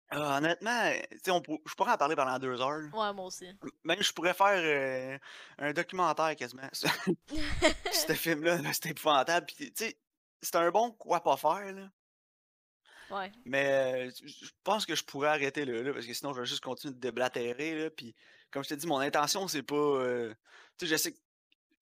[0.10, 2.78] Ah, honnêtement, tu sais, on pour- je pourrais en parler pendant deux heures.
[2.78, 2.88] là.
[2.94, 3.48] Ouais, moi aussi.
[3.84, 5.18] Même je pourrais faire euh,
[5.58, 6.70] un documentaire quasiment.
[6.74, 6.88] ce
[8.14, 9.46] film-là, là, c'était épouvantable.
[9.48, 9.98] Puis, tu sais,
[10.42, 11.90] c'est un bon quoi pas faire, là.
[13.10, 13.32] Ouais.
[13.46, 16.40] Mais euh, je je pense que je pourrais arrêter là, là, parce que sinon je
[16.40, 17.76] vais juste continuer de déblatérer.
[17.84, 18.16] Là, puis,
[18.54, 19.76] comme je t'ai dit, mon intention, c'est pas.
[19.76, 20.34] euh,
[20.78, 21.20] tu sais, je sais que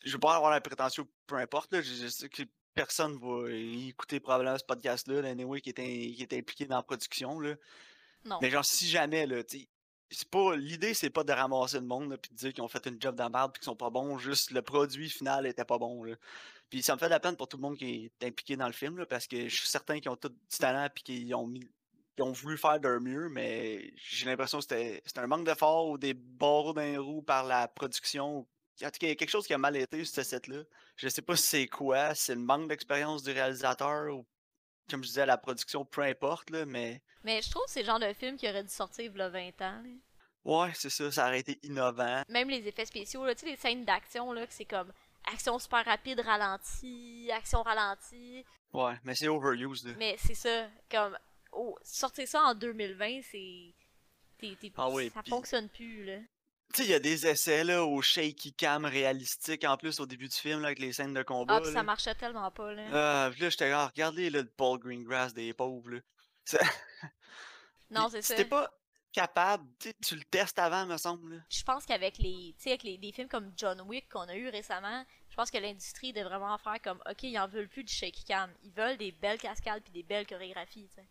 [0.04, 1.72] je veux pas avoir la prétention, peu importe.
[1.74, 6.16] Là, je, je sais que personne va écouter probablement ce podcast-là, anyway, qui est, in-
[6.16, 7.40] qui est impliqué dans la production.
[7.40, 7.56] Là.
[8.26, 8.40] Non.
[8.42, 9.68] Mais genre, si jamais, là, tu
[10.14, 10.56] c'est pas.
[10.56, 13.16] L'idée, c'est pas de ramasser le monde, puis de dire qu'ils ont fait une job
[13.16, 16.04] de merde, puis qu'ils sont pas bons, juste le produit final était pas bon.
[16.70, 18.68] Puis ça me fait de la peine pour tout le monde qui est impliqué dans
[18.68, 21.36] le film, là, parce que je suis certain qu'ils ont tout du talent, puis qu'ils
[21.36, 21.70] ont mis.
[22.22, 25.88] Ils ont voulu faire de leur mieux, mais j'ai l'impression que c'était un manque d'effort
[25.88, 28.48] ou des barreaux d'un roue par la production.
[28.84, 30.62] En tout cas, il y a quelque chose qui a mal été sur ce set-là.
[30.98, 34.26] Je sais pas si c'est quoi, c'est le manque d'expérience du réalisateur ou,
[34.90, 37.88] comme je disais, la production, peu importe, là, mais Mais je trouve que c'est le
[37.88, 39.82] genre de film qui aurait dû sortir il y a 20 ans.
[39.84, 39.90] là.
[40.46, 42.22] ouais, c'est ça, ça aurait été innovant.
[42.30, 44.92] Même les effets spéciaux, là, tu sais, les scènes d'action, là, que c'est comme
[45.32, 48.44] action super rapide, ralenti, action ralentie.
[48.74, 49.88] Ouais, mais c'est overused.
[49.88, 49.94] là.
[49.98, 51.18] Mais c'est ça, comme,
[51.52, 53.74] oh, sortir ça en 2020, c'est.
[54.76, 56.18] Ah oui, ça fonctionne plus, là.
[56.74, 60.06] Tu sais, il y a des essais là, au shaky cam réalistique en plus au
[60.06, 61.58] début du film là, avec les scènes de combat.
[61.58, 62.84] Ah, puis ça marchait tellement pas, là.
[62.94, 65.90] Ah, puis là, j'étais là, regardez là, le Paul Greengrass des pauvres.
[65.90, 66.00] Là.
[67.92, 68.36] Non, c'est ça.
[68.36, 68.72] t'es pas
[69.12, 69.68] capable,
[70.02, 71.36] tu le testes avant, me semble.
[71.36, 71.42] là.
[71.50, 74.36] Je pense qu'avec les, tu sais, avec les, des films comme John Wick qu'on a
[74.36, 77.84] eu récemment, je pense que l'industrie devrait vraiment faire comme, ok, ils en veulent plus
[77.84, 81.08] du shaky cam, ils veulent des belles cascades puis des belles chorégraphies, tu sais.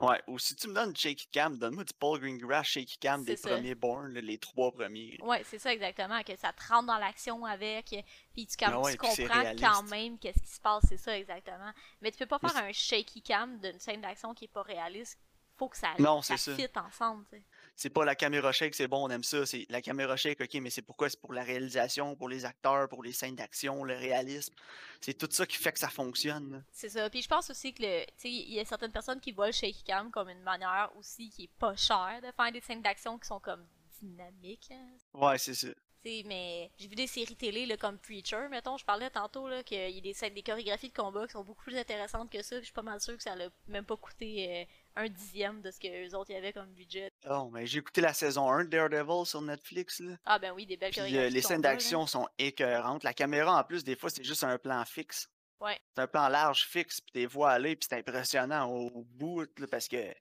[0.00, 3.36] Ouais, ou si tu me donnes shaky cam, donne-moi du Paul Greengrass shaky cam des
[3.36, 3.50] ça.
[3.50, 5.18] premiers Born, là, les trois premiers.
[5.20, 7.94] Ouais, c'est ça exactement, que ça te rentre dans l'action avec,
[8.32, 11.70] puis tu, Ah ouais, tu comprends quand même qu'est-ce qui se passe, c'est ça exactement.
[12.00, 15.18] Mais tu peux pas faire un shaky cam d'une scène d'action qui est pas réaliste.
[15.56, 17.44] Faut que ça, Non, ça fit ensemble, tu sais.
[17.82, 19.46] C'est pas la caméra shake, c'est bon, on aime ça.
[19.46, 21.08] C'est la caméra shake, ok, mais c'est pourquoi?
[21.08, 24.54] C'est pour la réalisation, pour les acteurs, pour les scènes d'action, le réalisme.
[25.00, 26.62] C'est tout ça qui fait que ça fonctionne.
[26.72, 27.08] C'est ça.
[27.08, 29.82] Puis je pense aussi que le, il y a certaines personnes qui voient le shaky
[29.82, 33.26] cam comme une manière aussi qui est pas chère de faire des scènes d'action qui
[33.26, 33.66] sont comme
[33.98, 34.68] dynamiques.
[34.72, 34.98] hein.
[35.14, 35.68] Ouais, c'est ça.
[36.02, 39.62] T'sais, mais j'ai vu des séries télé là, comme Preacher, mettons, je parlais tantôt là
[39.62, 42.42] qu'il y a des scènes, des chorégraphies de combat qui sont beaucoup plus intéressantes que
[42.42, 44.64] ça, puis je suis pas mal sûr que ça l'a même pas coûté euh,
[44.96, 47.10] un dixième de ce que les autres y avaient comme budget.
[47.28, 50.16] Oh, mais j'ai écouté la saison 1 de Daredevil sur Netflix, là.
[50.24, 53.04] Ah ben oui, des belles Puis euh, les scènes d'action sont écœurantes.
[53.04, 55.28] La caméra, en plus, des fois, c'est juste un plan fixe.
[55.60, 55.78] Ouais.
[55.94, 59.66] C'est un plan large fixe, puis t'es vois aller, puis c'est impressionnant au bout, là,
[59.70, 60.14] parce que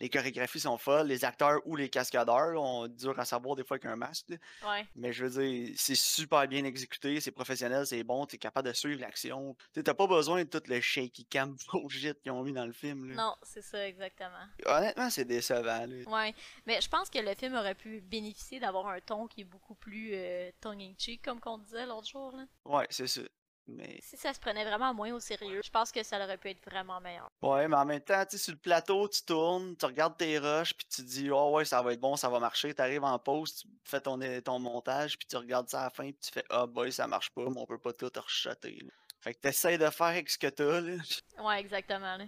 [0.00, 1.08] les chorégraphies sont folles.
[1.08, 4.28] Les acteurs ou les cascadeurs, là, on dur à savoir des fois qu'un masque.
[4.30, 4.86] Ouais.
[4.94, 8.72] Mais je veux dire, c'est super bien exécuté, c'est professionnel, c'est bon, t'es capable de
[8.72, 9.56] suivre l'action.
[9.72, 13.08] T'as pas besoin de tout le shaky cam bullshit qu'ils ont mis dans le film.
[13.08, 13.14] Là.
[13.14, 14.46] Non, c'est ça exactement.
[14.66, 15.86] Honnêtement, c'est décevant.
[15.86, 16.10] Là.
[16.10, 16.34] Ouais,
[16.66, 19.74] mais je pense que le film aurait pu bénéficier d'avoir un ton qui est beaucoup
[19.74, 22.32] plus euh, tongue-in-cheek, comme qu'on disait l'autre jour.
[22.36, 22.44] Là.
[22.64, 23.22] Ouais, c'est ça.
[23.66, 26.50] Mais Si ça se prenait vraiment moins au sérieux, je pense que ça aurait pu
[26.50, 27.30] être vraiment meilleur.
[27.42, 30.38] Ouais, mais en même temps, tu sais, sur le plateau, tu tournes, tu regardes tes
[30.38, 32.74] rushs, puis tu dis, oh ouais, ça va être bon, ça va marcher.
[32.74, 35.90] Tu arrives en pause, tu fais ton, ton montage, puis tu regardes ça à la
[35.90, 38.78] fin, puis tu fais, ah boy, ça marche pas, mais on peut pas tout rechuter.
[38.82, 38.90] là.
[39.20, 40.96] Fait que t'essayes de faire avec ce que t'as, là.
[41.38, 42.18] Ouais, exactement.
[42.18, 42.26] Là.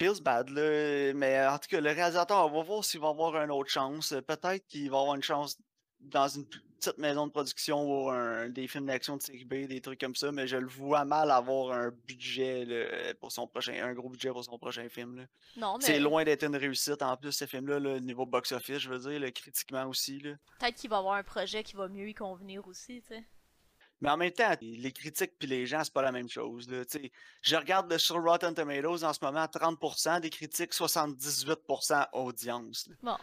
[0.00, 1.12] Feels bad, là.
[1.14, 4.12] Mais en tout cas, le réalisateur, on va voir s'il va avoir une autre chance.
[4.26, 5.56] Peut-être qu'il va avoir une chance
[6.00, 6.48] dans une
[6.80, 10.16] petite maison de production ou un, des films d'action de série B, des trucs comme
[10.16, 14.08] ça, mais je le vois mal avoir un budget là, pour son prochain, un gros
[14.08, 15.16] budget pour son prochain film.
[15.18, 15.24] là.
[15.56, 17.02] Non, mais C'est loin d'être une réussite.
[17.02, 20.18] En plus, ce film-là, le niveau box-office, je veux dire, là, critiquement aussi.
[20.58, 23.24] Peut-être qu'il va avoir un projet qui va mieux y convenir aussi, tu sais.
[24.02, 26.70] Mais en même temps, les critiques puis les gens, c'est pas la même chose.
[26.70, 26.84] Là.
[27.42, 32.88] Je regarde le- sur Rotten Tomatoes en ce moment, 30% des critiques, 78% audience.
[32.88, 32.94] là.
[33.02, 33.16] Bon.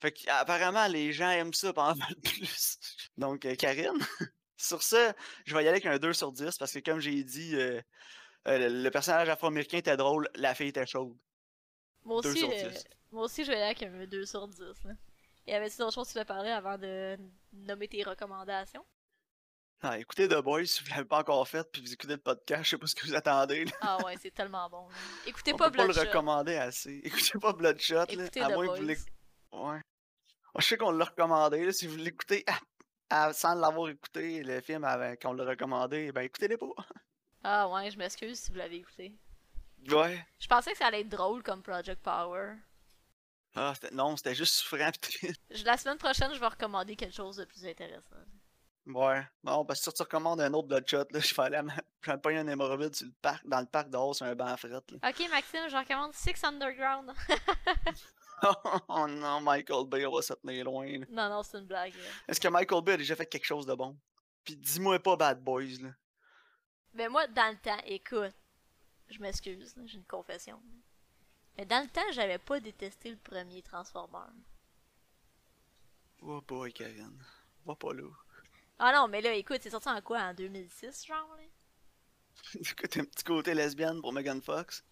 [0.00, 2.78] Fait apparemment, les gens aiment ça pas mal plus.
[3.16, 3.98] Donc, euh, Karine,
[4.56, 5.12] sur ce,
[5.44, 7.80] je vais y aller avec un 2 sur 10 parce que, comme j'ai dit, euh,
[8.48, 11.16] euh, le, le personnage afro-américain était drôle, la fille était chaude.
[12.04, 12.84] Moi 2 aussi, sur 10.
[13.12, 14.58] moi aussi, je vais aller avec un 2 sur 10.
[14.84, 14.92] Là.
[15.46, 17.18] Et avait-tu d'autres choses que tu voulais parler avant de
[17.52, 18.84] nommer tes recommandations?
[19.82, 22.64] Ah, écoutez The Boys si vous l'avez pas encore fait, puis vous écoutez le podcast,
[22.64, 23.64] je sais pas ce que vous attendez.
[23.64, 23.72] là.
[23.80, 24.86] Ah ouais, c'est tellement bon.
[24.88, 24.94] là.
[25.26, 26.08] Écoutez On pas peut pas le Bloodshot.
[26.08, 27.00] recommander assez.
[27.02, 29.80] Écoutez pas Bloodshot, là, à The moins que vous Ouais.
[30.58, 34.60] Je sais qu'on l'a recommandé, là, si vous l'écoutez à- à- sans l'avoir écouté, le
[34.60, 34.86] film
[35.22, 36.66] qu'on l'a recommandé, ben écoutez-les pas.
[37.42, 39.14] Ah ouais, je m'excuse si vous l'avez écouté.
[39.88, 40.24] Ouais.
[40.38, 42.54] Je pensais que ça allait être drôle comme Project Power.
[43.56, 44.90] Ah, non, c'était juste souffrant
[45.64, 48.16] La semaine prochaine, je vais recommander quelque chose de plus intéressant.
[48.86, 49.22] Ouais.
[49.42, 51.60] Non, parce que si tu recommandes un autre Bloodshot, là, je vais aller
[52.06, 54.54] à pogner un hémorroïde sur le parc, dans le parc dehors sur un banc à.
[54.54, 57.12] Ok, Maxime, je recommande Six Underground.
[58.88, 61.06] oh non, Michael Bay, on va se tenir loin, là.
[61.10, 61.94] non, non, c'est une blague.
[62.28, 63.96] Est-ce que Michael Bay a déjà fait quelque chose de bon?
[64.44, 65.90] Puis dis-moi pas Bad Boys, là.
[66.94, 68.34] Mais moi, dans le temps, écoute,
[69.08, 70.60] je m'excuse, j'ai une confession.
[71.56, 74.32] Mais dans le temps, j'avais pas détesté le premier Transformer.
[76.22, 77.18] Oh boy, Karen.
[77.64, 78.08] Va pas là.
[78.78, 81.42] Ah non, mais là, écoute, c'est sorti en quoi En 2006, genre là?
[82.54, 84.82] Écoute, un petit côté lesbienne pour Megan Fox?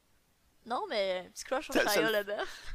[0.66, 2.74] Non, mais un petit crush sur Shia LaBeouf.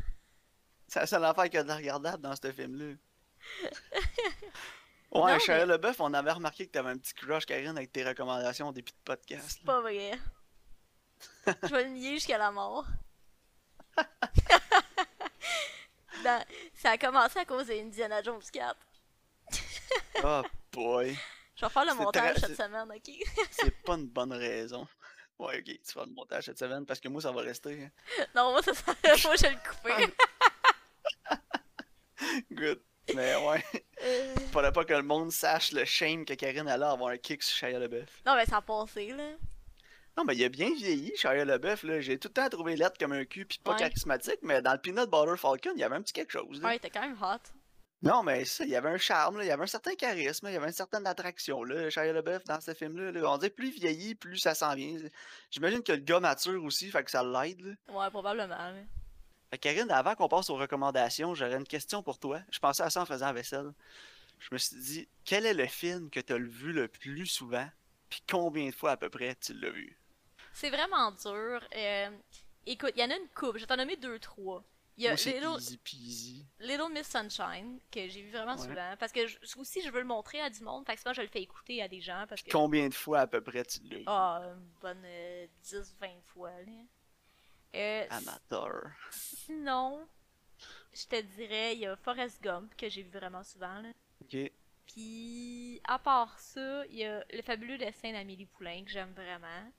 [0.93, 2.93] C'est la seule affaire qu'il y a de regardable dans ce film-là.
[5.12, 8.03] Ouais, Shia mais- LaBeouf, on avait remarqué que t'avais un petit crush, Karine, avec tes
[8.03, 9.45] recommandations au début de podcast.
[9.47, 10.12] C'est pas vrai.
[11.63, 12.86] Je vais le nier jusqu'à la mort.
[16.23, 16.43] Dans-
[16.75, 18.75] Ça a commencé à cause d'Indiana Jones 4.
[20.23, 21.15] Oh boy.
[21.56, 23.12] Je vais faire le montage très- cette semaine, ok?
[23.51, 24.88] C'est pas une bonne raison.
[25.38, 27.91] Ouais, ok, tu vas le montage cette semaine parce que moi, ça va rester.
[28.36, 30.13] Non, moi, ça, ça- moi je vais le couper.
[32.51, 32.81] Good.
[33.15, 33.63] Mais ouais,
[34.01, 37.43] Euh, faudrait pas que le monde sache le shame que Karine allait avoir un kick
[37.43, 38.21] sur Shia LaBeouf.
[38.25, 39.31] Non, mais ça a passé, là.
[40.15, 41.99] Non, mais il a bien vieilli, Shia LaBeouf, là.
[41.99, 43.77] J'ai tout le temps trouvé lettre comme un cul pis pas Ouais.
[43.79, 46.69] charismatique, mais dans le Peanut Butter Falcon, il y avait un petit quelque chose, là.
[46.69, 47.39] Ouais, t'es quand même hot.
[48.03, 50.47] Non, mais ça, il y avait un charme, là, il y avait un certain charisme,
[50.49, 53.11] il y avait une certaine attraction, là, Shia LaBeouf, dans ce film-là.
[53.11, 53.29] là.
[53.31, 54.97] On dirait plus il vieillit, plus ça s'en vient.
[55.51, 57.73] J'imagine que le gars mature aussi, fait que ça l'aide, là.
[57.93, 58.47] Ouais, probablement.
[58.55, 58.73] là.
[59.53, 62.39] Fait que Karine, avant qu'on passe aux recommandations, j'aurais une question pour toi.
[62.49, 63.71] Je pensais à ça en faisant la vaisselle.
[64.39, 67.69] Je me suis dit, quel est le film que tu as vu le plus souvent,
[68.09, 69.95] puis combien de fois à peu près tu l'as vu?
[70.53, 71.61] C'est vraiment dur.
[71.75, 72.09] Euh,
[72.65, 73.57] écoute, il y en a une coupe.
[73.57, 74.63] Je vais t'en nommer deux, trois.
[74.97, 76.45] Il y a Moi, Little, easy peasy.
[76.59, 78.67] Little Miss Sunshine, que j'ai vu vraiment Ouais.
[78.67, 78.95] souvent.
[78.99, 80.84] Parce que je- aussi, je veux le montrer à du monde.
[80.88, 82.25] Fait que souvent, je le fais écouter à des gens.
[82.28, 82.49] Parce que.
[82.49, 84.03] Combien de fois à peu près tu l'as vu?
[84.07, 85.05] Ah, une bonne
[85.63, 86.71] 10-20 fois, là.
[87.76, 88.91] Euh, Amateur.
[89.11, 90.07] sinon,
[90.93, 93.89] je te dirais, il y a Forrest Gump, que j'ai vu vraiment souvent, là.
[94.21, 94.51] Ok.
[94.86, 99.71] Puis, à part ça, il y a Le fabuleux destin d'Amélie Poulain, que j'aime vraiment.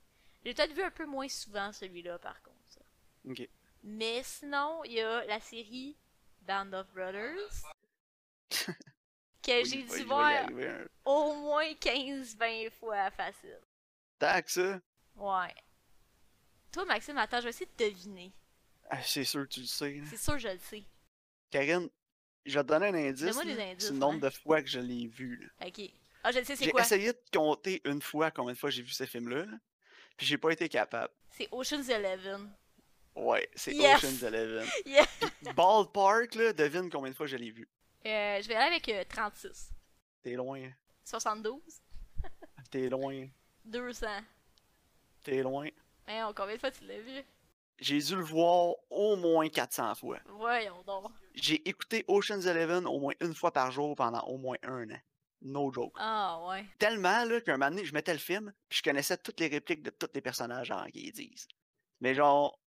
[0.43, 2.57] J'ai peut-être vu un peu moins souvent celui-là, par contre.
[2.67, 2.81] ça.
[3.29, 3.47] Ok.
[3.83, 5.95] Mais sinon, il y a la série
[6.41, 7.63] Band of Brothers,
[9.41, 10.47] que Oui, j'ai dû voir
[11.05, 13.59] au moins 15-20 fois facile.
[14.19, 14.79] Que ça.
[15.15, 15.53] Ouais.
[16.75, 18.33] Toi, Maxime, attends, je vais essayer de deviner.
[18.89, 19.93] Ah, c'est sûr que tu le sais.
[19.93, 20.03] là.
[20.09, 20.83] C'est sûr, je le sais.
[21.49, 21.89] Karine,
[22.45, 23.21] je vais te donner un indice.
[23.23, 25.37] Donne-moi des là, indices, C'est le nombre de fois que je l'ai vu.
[25.37, 25.67] là.
[25.67, 25.89] Ok.
[26.21, 26.81] Ah, je le sais, c'est J'ai quoi?
[26.81, 29.45] essayé de compter une fois combien de fois j'ai vu ce film-là.
[29.45, 29.57] là,
[30.17, 31.13] Puis j'ai pas été capable.
[31.29, 32.51] C'est Ocean's Eleven.
[33.15, 34.03] Ouais, c'est Yes!
[34.03, 34.67] Ocean's Eleven.
[34.85, 35.05] Yeah.
[35.55, 37.69] Ballpark, là, devine combien de fois je l'ai vu.
[38.05, 39.71] Euh, je vais aller avec euh, 36.
[40.21, 40.69] T'es loin.
[41.05, 41.61] 72.
[42.69, 43.29] T'es loin.
[43.63, 44.07] 200.
[45.23, 45.69] T'es loin.
[46.07, 47.23] Hein, combien de fois tu l'as vu?
[47.79, 50.19] J'ai dû le voir au moins 400 fois.
[50.27, 51.11] Voyons donc.
[51.33, 54.99] J'ai écouté Ocean's Eleven au moins une fois par jour pendant au moins un an.
[55.41, 55.95] No joke.
[55.97, 56.65] Ah, ouais.
[56.79, 59.83] Tellement là, qu'un moment donné, je mettais le film, puis je connaissais toutes les répliques
[59.83, 61.47] de tous les personnages genre, qu'ils disent.
[61.99, 62.57] Mais genre,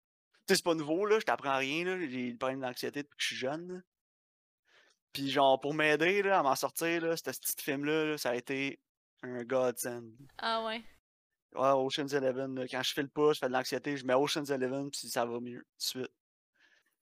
[0.47, 3.17] tu sais, c'est pas nouveau, là, je t'apprends rien, là, j'ai le problème d'anxiété depuis
[3.17, 3.73] que je suis jeune.
[3.73, 3.81] là.
[5.13, 8.35] Puis genre, pour m'aider là, à m'en sortir, là, ce petit film-là, là, ça a
[8.37, 8.79] été
[9.23, 10.05] un godsend.
[10.37, 10.83] Ah, ouais.
[11.55, 14.91] Ouais, Ocean's Eleven, quand je file pas, je fais de l'anxiété, je mets Ocean's Eleven,
[14.91, 16.13] puis ça va mieux, tout de suite.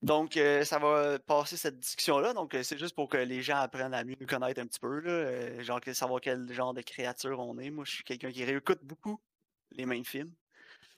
[0.02, 2.32] Donc, euh, ça va passer cette discussion-là.
[2.34, 4.78] Donc, euh, c'est juste pour que les gens apprennent à mieux nous connaître un petit
[4.78, 7.70] peu, euh, genre savoir quel genre de créature on est.
[7.70, 9.20] Moi, je suis quelqu'un qui réécoute beaucoup
[9.72, 10.32] les mêmes films.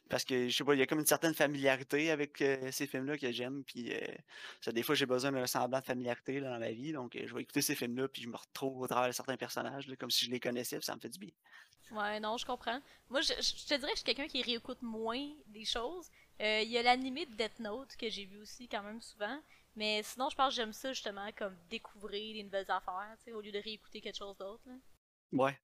[0.08, 2.86] Parce que, je sais pas, il y a comme une certaine familiarité avec euh, ces
[2.86, 3.62] films-là que j'aime.
[3.64, 4.00] Puis, euh,
[4.60, 6.92] ça, des fois, j'ai besoin d'un semblant de familiarité là, dans ma vie.
[6.92, 9.36] Donc, euh, je vais écouter ces films-là, puis je me retrouve au travers de certains
[9.36, 11.30] personnages, là, comme si je les connaissais, puis ça me fait du bien.
[11.90, 12.80] Ouais, non, je comprends.
[13.08, 16.10] Moi, je, je te dirais que je suis quelqu'un qui réécoute moins des choses.
[16.40, 19.40] Euh, Il y a l'animé de Death Note que j'ai vu aussi quand même souvent.
[19.76, 23.52] Mais sinon, je pense que j'aime ça justement comme découvrir des nouvelles affaires, au lieu
[23.52, 24.64] de réécouter quelque chose d'autre.
[25.32, 25.58] Ouais.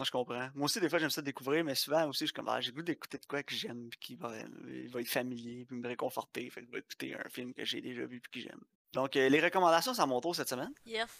[0.00, 0.48] Non, je comprends.
[0.54, 2.70] Moi aussi, des fois, j'aime ça découvrir, mais souvent aussi, je suis comme, ah, j'ai
[2.70, 5.76] le goût d'écouter de quoi que j'aime, puis qui va, euh, va être familier, puis
[5.76, 6.48] me réconforter.
[6.48, 8.62] Fait que je vais écouter un film que j'ai déjà vu, puis que j'aime.
[8.94, 10.72] Donc, euh, les recommandations, c'est à mon tour cette semaine.
[10.86, 11.10] Yes.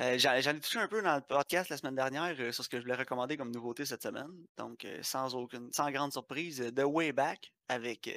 [0.00, 2.68] Euh, J'en ai touché un peu dans le podcast la semaine dernière euh, sur ce
[2.68, 4.28] que je voulais recommander comme nouveauté cette semaine.
[4.58, 8.10] Donc, sans aucune, sans grande surprise, The Way Back avec,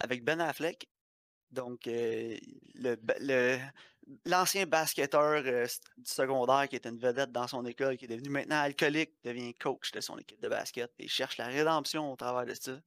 [0.00, 0.88] avec Ben Affleck.
[1.52, 3.58] Donc, le, le-
[4.26, 8.28] l'ancien basketteur euh, du secondaire qui était une vedette dans son école, qui est devenu
[8.30, 12.44] maintenant alcoolique, devient coach de son équipe de basket et cherche la rédemption au travers
[12.46, 12.78] de ça.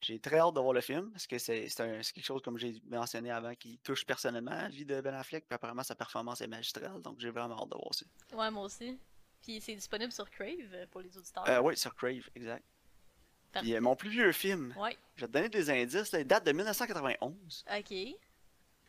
[0.00, 2.42] J'ai très hâte de voir le film parce que c'est c'est un- c'est quelque chose,
[2.42, 5.46] comme j'ai mentionné avant, qui touche personnellement la vie de Ben Affleck.
[5.46, 7.00] Puis apparemment, sa performance est magistrale.
[7.02, 8.04] Donc, j'ai vraiment hâte de voir ça.
[8.36, 8.98] Ouais, moi aussi.
[9.42, 11.48] Puis c'est disponible sur Crave euh, pour les auditeurs.
[11.48, 12.64] Euh, oui, sur Crave, exact.
[13.52, 16.26] Puis euh, mon plus vieux film, Ouais, je vais te donner des indices, là, il
[16.26, 17.64] date de 1991.
[17.78, 17.94] ok.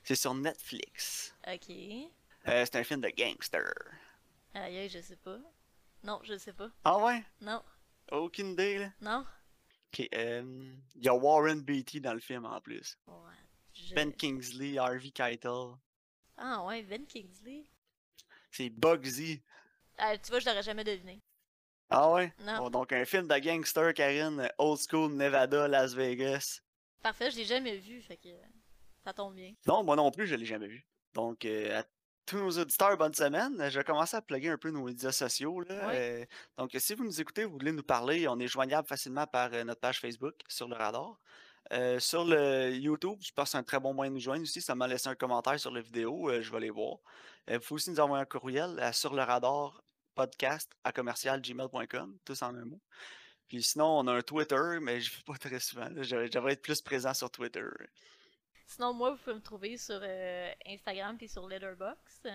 [0.04, 1.34] C'est sur Netflix.
[1.48, 1.70] Ok.
[1.70, 3.72] Euh, c'est un film de gangster.
[4.54, 5.38] Aïe, je sais pas.
[6.04, 6.70] Non, je sais pas.
[6.84, 7.24] Ah ouais?
[7.42, 7.64] Non,
[8.12, 8.90] Aucune idée, là.
[9.02, 9.26] non.
[9.94, 12.98] Ok, euh, il y a Warren Beatty dans le film en plus.
[13.08, 13.14] Ouais.
[13.74, 15.76] je- Ben Kingsley, Harvey Keitel.
[16.36, 17.64] Ah ouais, Ben Kingsley.
[18.52, 19.42] C'est Bugsy.
[19.98, 21.22] Ah, tu vois, je l'aurais jamais deviné.
[21.90, 22.34] Ah ouais?
[22.40, 22.58] Non.
[22.58, 26.60] Bon, donc un film de gangster, Karine, euh, old school, Nevada, Las Vegas.
[27.04, 28.30] Parfait, je l'ai jamais vu, fait que
[29.04, 29.54] ça tombe bien.
[29.68, 30.86] Non, moi non plus, je l'ai jamais vu.
[31.14, 31.84] Donc, euh, à
[32.26, 33.70] tous nos auditeurs, bonne semaine.
[33.70, 35.62] Je vais commencer à plugger un peu nos médias sociaux.
[35.62, 35.90] Là.
[35.92, 36.26] Euh,
[36.58, 39.64] donc, si vous nous écoutez, vous voulez nous parler, on est joignable facilement par euh,
[39.64, 41.20] notre page Facebook sur le radar.
[41.72, 44.44] Euh, sur le YouTube, je pense que c'est un très bon moyen de nous joindre
[44.44, 44.62] aussi.
[44.62, 46.98] Ça m'a laissé un commentaire sur la vidéo, euh, je vais les voir.
[47.48, 49.84] Vous pouvez aussi nous envoyer un courriel à sur le radar
[50.16, 52.82] podcast à commercialgmail.com, tous en un mot.
[53.48, 55.88] Puis sinon, on a un Twitter, mais je ne fais pas très souvent.
[56.02, 57.66] J'aimerais être plus présent sur Twitter.
[58.66, 62.30] Sinon, moi, vous pouvez me trouver sur euh, Instagram puis sur Letterboxd.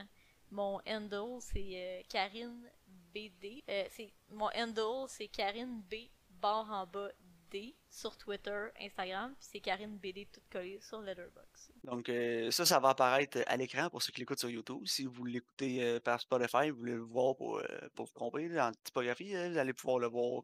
[0.51, 2.71] Mon handle, c'est euh, Karine
[3.13, 3.65] BD.
[3.69, 3.85] Euh,
[4.31, 5.95] mon handle, c'est Karine B
[6.41, 7.11] barre en bas
[7.51, 11.73] D sur Twitter, Instagram, puis c'est Karine BD tout collé sur Letterboxd.
[11.85, 14.83] Donc, euh, ça, ça va apparaître à l'écran pour ceux qui l'écoutent sur YouTube.
[14.85, 17.65] Si vous l'écoutez par Spotify, vous voulez le voir pour, euh,
[17.95, 20.43] pour vous tromper en typographie, euh, vous allez pouvoir le voir.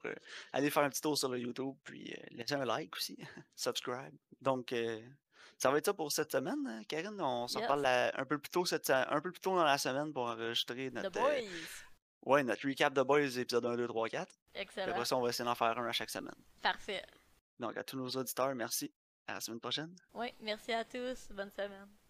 [0.53, 3.18] allez faire un petit tour sur le YouTube, puis laissez un like aussi,
[3.55, 4.14] subscribe.
[4.41, 4.74] Donc,
[5.59, 7.20] ça va être ça pour cette semaine, hein, Karine?
[7.20, 7.68] On s'en Yes.
[7.68, 10.24] parle la- un peu plus tôt cette, un peu plus tôt dans la semaine pour
[10.26, 11.30] enregistrer The notre, Boys!
[11.30, 11.48] euh,
[12.26, 14.26] ouais, notre recap de Boys épisode 1, 2, 3, 4.
[14.52, 14.90] Puis Excellent.
[14.92, 16.34] après ça, on va essayer d'en faire un à chaque semaine.
[16.62, 17.02] Parfait.
[17.59, 18.92] Donc, à tous nos auditeurs, merci.
[19.26, 19.94] À la semaine prochaine.
[20.12, 21.28] Oui, merci à tous.
[21.30, 22.03] Bonne semaine.